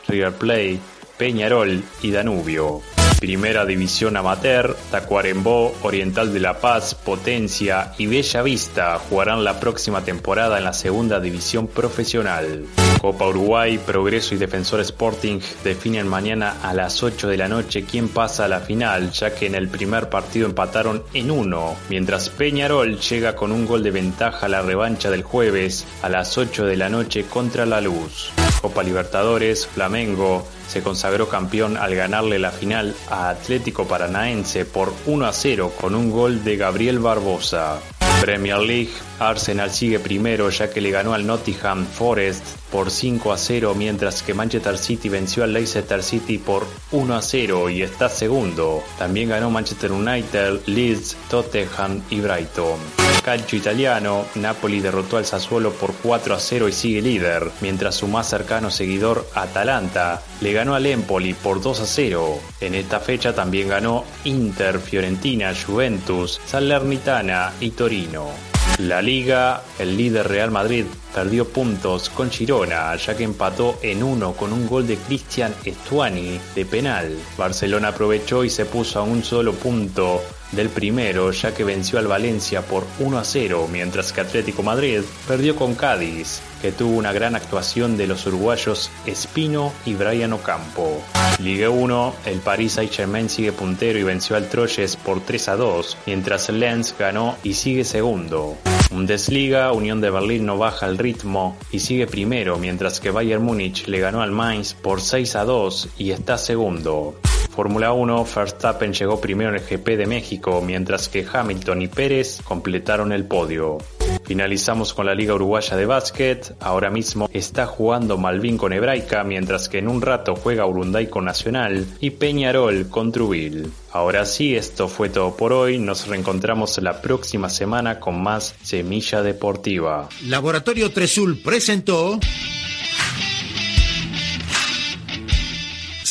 River 0.08 0.34
Plate, 0.34 0.80
Peñarol 1.20 1.84
y 2.02 2.10
Danubio. 2.10 2.82
Primera 3.20 3.66
División 3.66 4.18
Amateur, 4.18 4.76
Tacuarembó, 4.92 5.74
Oriental 5.84 6.34
de 6.34 6.40
la 6.40 6.60
Paz, 6.60 6.96
Potencia 6.96 7.94
y 7.98 8.08
Bella 8.08 8.42
Vista 8.42 9.00
jugarán 9.00 9.44
la 9.44 9.60
próxima 9.60 10.04
temporada 10.04 10.58
en 10.58 10.64
la 10.66 10.74
Segunda 10.74 11.20
División 11.20 11.68
Profesional. 11.68 12.66
Copa 13.02 13.28
Uruguay, 13.28 13.78
Progreso 13.78 14.36
y 14.36 14.38
Defensor 14.38 14.82
Sporting 14.82 15.40
definen 15.64 16.08
mañana 16.08 16.58
a 16.64 16.74
las 16.74 17.04
8 17.04 17.28
de 17.28 17.38
la 17.38 17.48
noche 17.48 17.86
quién 17.86 18.10
pasa 18.10 18.46
a 18.46 18.48
la 18.48 18.60
final, 18.60 19.12
ya 19.12 19.34
que 19.34 19.46
en 19.46 19.56
el 19.56 19.70
primer 19.70 20.10
partido 20.10 20.48
empataron 20.48 21.04
en 21.14 21.32
uno, 21.32 21.76
mientras 21.90 22.30
Peñarol 22.30 23.00
llega 23.00 23.36
con 23.36 23.52
un 23.52 23.66
gol 23.66 23.84
de 23.84 23.92
ventaja 23.92 24.46
a 24.46 24.50
la 24.50 24.62
revancha 24.62 25.10
del 25.10 25.24
jueves 25.24 25.86
a 26.02 26.10
las 26.10 26.38
8 26.38 26.66
de 26.66 26.78
la 26.78 26.90
noche 26.90 27.26
contra 27.26 27.66
La 27.66 27.82
Luz. 27.82 28.32
Copa 28.62 28.84
Libertadores, 28.84 29.68
Flamengo 29.68 30.48
se 30.68 30.82
consagró 30.82 31.30
campeón 31.30 31.78
al 31.78 31.96
ganarle 31.96 32.40
la 32.40 32.52
final 32.52 32.96
a 33.10 33.30
Atlético 33.30 33.88
Paranaense 33.88 34.66
por 34.66 34.94
1 35.06 35.26
a 35.26 35.34
0 35.34 35.74
con 35.80 35.96
un 35.96 36.12
gol 36.12 36.44
de 36.44 36.58
Gabriel 36.58 37.00
Barbosa. 37.00 37.80
Premier 38.22 38.60
League, 38.60 38.92
Arsenal 39.20 39.72
sigue 39.72 40.00
primero 40.00 40.50
ya 40.50 40.70
que 40.70 40.82
le 40.82 40.92
ganó 40.92 41.14
al 41.14 41.28
Nottingham 41.28 41.86
Forest 41.86 42.44
por 42.76 42.92
5 42.92 43.32
a 43.32 43.38
0 43.38 43.74
mientras 43.74 44.22
que 44.22 44.34
Manchester 44.34 44.78
City 44.78 45.08
venció 45.08 45.46
al 45.46 45.54
Leicester 45.54 46.04
City 46.04 46.38
por 46.38 46.68
1 46.92 47.16
a 47.16 47.22
0 47.22 47.70
y 47.70 47.82
está 47.82 48.10
segundo. 48.10 48.84
También 49.00 49.30
ganó 49.30 49.50
Manchester 49.50 49.94
United, 49.94 50.60
Leeds, 50.66 51.16
Tottenham 51.30 52.02
y 52.10 52.20
Brighton. 52.20 52.78
Calcio 53.24 53.58
italiano, 53.58 54.26
Napoli 54.36 54.82
derrotó 54.82 55.16
al 55.16 55.26
Sassuolo 55.26 55.72
por 55.72 55.94
4 55.94 56.36
a 56.36 56.40
0 56.40 56.68
y 56.68 56.74
sigue 56.74 57.02
líder, 57.02 57.50
mientras 57.62 57.96
su 57.96 58.10
más 58.10 58.28
cercano 58.28 58.70
seguidor, 58.70 59.26
Atalanta, 59.36 60.22
le 60.42 60.52
ganó 60.52 60.76
al 60.76 60.86
Empoli 60.86 61.34
por 61.34 61.62
2 61.62 61.80
a 61.80 61.86
0. 61.86 62.40
En 62.60 62.76
esta 62.76 63.00
fecha 63.00 63.34
también 63.34 63.70
ganó 63.70 64.04
Inter, 64.26 64.80
Fiorentina, 64.80 65.54
Juventus, 65.56 66.42
Salernitana 66.46 67.54
y 67.62 67.72
Torino. 67.72 68.55
La 68.80 69.02
Liga, 69.02 69.64
el 69.80 69.96
líder 69.96 70.28
Real 70.28 70.52
Madrid 70.52 70.84
perdió 71.14 71.48
puntos 71.48 72.10
con 72.10 72.30
Girona, 72.30 72.94
ya 72.98 73.16
que 73.16 73.24
empató 73.24 73.80
en 73.82 74.04
uno 74.04 74.34
con 74.34 74.52
un 74.52 74.68
gol 74.68 74.86
de 74.86 74.98
Cristian 74.98 75.56
Estuani 75.64 76.38
de 76.54 76.66
penal. 76.66 77.18
Barcelona 77.38 77.90
aprovechó 77.90 78.44
y 78.44 78.50
se 78.50 78.66
puso 78.66 79.00
a 79.00 79.04
un 79.04 79.24
solo 79.24 79.54
punto 79.54 80.22
del 80.56 80.70
primero, 80.70 81.32
ya 81.32 81.54
que 81.54 81.64
venció 81.64 82.00
al 82.00 82.08
Valencia 82.08 82.62
por 82.62 82.86
1 83.00 83.18
a 83.18 83.24
0, 83.24 83.68
mientras 83.72 84.14
que 84.14 84.22
Atlético 84.22 84.64
Madrid 84.64 85.02
perdió 85.28 85.56
con 85.56 85.76
Cádiz, 85.76 86.42
que 86.62 86.72
tuvo 86.72 86.98
una 86.98 87.14
gran 87.14 87.36
actuación 87.36 87.98
de 87.98 88.08
los 88.08 88.26
uruguayos 88.26 88.90
Espino 89.06 89.74
y 89.86 89.94
Brian 89.94 90.34
Ocampo. 90.34 91.02
Ligue 91.40 91.68
1, 91.68 92.16
el 92.26 92.40
Paris 92.40 92.74
Saint-Germain 92.74 93.30
sigue 93.30 93.52
puntero 93.52 94.00
y 94.00 94.04
venció 94.04 94.36
al 94.36 94.50
Troyes 94.50 94.96
por 94.96 95.22
3 95.22 95.50
a 95.50 95.56
2, 95.58 95.98
mientras 96.06 96.50
Lens 96.50 96.96
ganó 96.98 97.38
y 97.44 97.54
sigue 97.54 97.84
segundo. 97.84 98.58
Bundesliga, 98.90 99.72
Unión 99.74 100.00
de 100.00 100.10
Berlín 100.10 100.46
no 100.46 100.58
baja 100.58 100.86
el 100.86 100.98
ritmo 100.98 101.58
y 101.72 101.80
sigue 101.80 102.08
primero, 102.08 102.58
mientras 102.58 103.00
que 103.00 103.12
Bayern 103.12 103.44
Múnich 103.44 103.88
le 103.88 104.00
ganó 104.00 104.22
al 104.22 104.32
Mainz 104.32 104.74
por 104.74 105.02
6 105.02 105.36
a 105.36 105.44
2 105.44 105.90
y 105.98 106.12
está 106.12 106.38
segundo. 106.38 107.16
Fórmula 107.56 107.94
1, 107.94 108.26
Verstappen 108.36 108.94
llegó 108.94 109.22
primero 109.22 109.50
en 109.52 109.56
el 109.56 109.62
GP 109.62 109.98
de 109.98 110.06
México, 110.06 110.62
mientras 110.62 111.08
que 111.08 111.26
Hamilton 111.32 111.84
y 111.84 111.88
Pérez 111.88 112.42
completaron 112.44 113.14
el 113.14 113.26
podio. 113.26 113.78
Finalizamos 114.26 114.94
con 114.94 115.06
la 115.06 115.16
Liga 115.16 115.36
Uruguaya 115.36 115.78
de 115.78 115.86
Básquet. 115.86 116.54
Ahora 116.60 116.90
mismo 116.90 117.30
está 117.32 117.66
jugando 117.66 118.18
Malvin 118.18 118.58
con 118.58 118.74
Hebraica, 118.74 119.24
mientras 119.24 119.70
que 119.70 119.78
en 119.78 119.88
un 119.88 120.02
rato 120.02 120.36
juega 120.36 120.66
Urunday 120.66 121.10
con 121.10 121.26
Nacional 121.26 121.86
y 122.02 122.10
Peñarol 122.10 122.90
con 122.90 123.12
Trubil. 123.12 123.72
Ahora 123.94 124.26
sí, 124.26 124.56
esto 124.56 124.90
fue 124.90 125.10
todo 125.10 125.38
por 125.38 125.54
hoy. 125.54 125.78
Nos 125.78 126.08
reencontramos 126.08 126.78
la 126.80 127.02
próxima 127.02 127.50
semana 127.50 128.02
con 128.02 128.22
más 128.22 128.56
Semilla 128.64 129.22
Deportiva. 129.22 130.10
Laboratorio 130.26 130.92
Tresul 130.92 131.42
presentó 131.42 132.20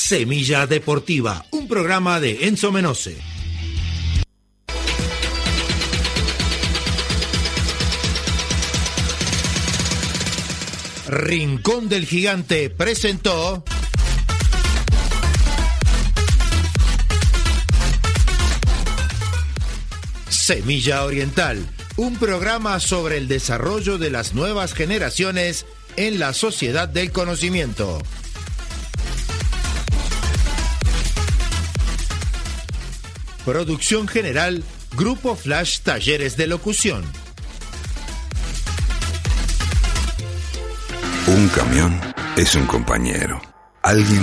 Semilla 0.07 0.67
Deportiva, 0.67 1.47
un 1.51 1.67
programa 1.67 2.21
de 2.21 2.47
Enzo 2.47 2.71
Menose. 2.71 3.17
Rincón 11.09 11.89
del 11.89 12.05
Gigante 12.05 12.69
presentó 12.69 13.65
Semilla 20.29 21.05
Oriental, 21.05 21.67
un 21.97 22.17
programa 22.19 22.79
sobre 22.79 23.17
el 23.17 23.27
desarrollo 23.27 23.97
de 23.97 24.11
las 24.11 24.35
nuevas 24.35 24.75
generaciones 24.75 25.65
en 25.97 26.19
la 26.19 26.35
sociedad 26.35 26.91
del 26.91 27.11
conocimiento. 27.11 28.03
Producción 33.45 34.09
general, 34.09 34.65
Grupo 34.97 35.37
Flash 35.37 35.81
Talleres 35.83 36.39
de 36.39 36.47
Locución. 36.47 37.05
Un 41.27 41.49
camión 41.49 42.01
es 42.37 42.55
un 42.55 42.65
compañero. 42.67 43.43
Alguien 43.83 44.23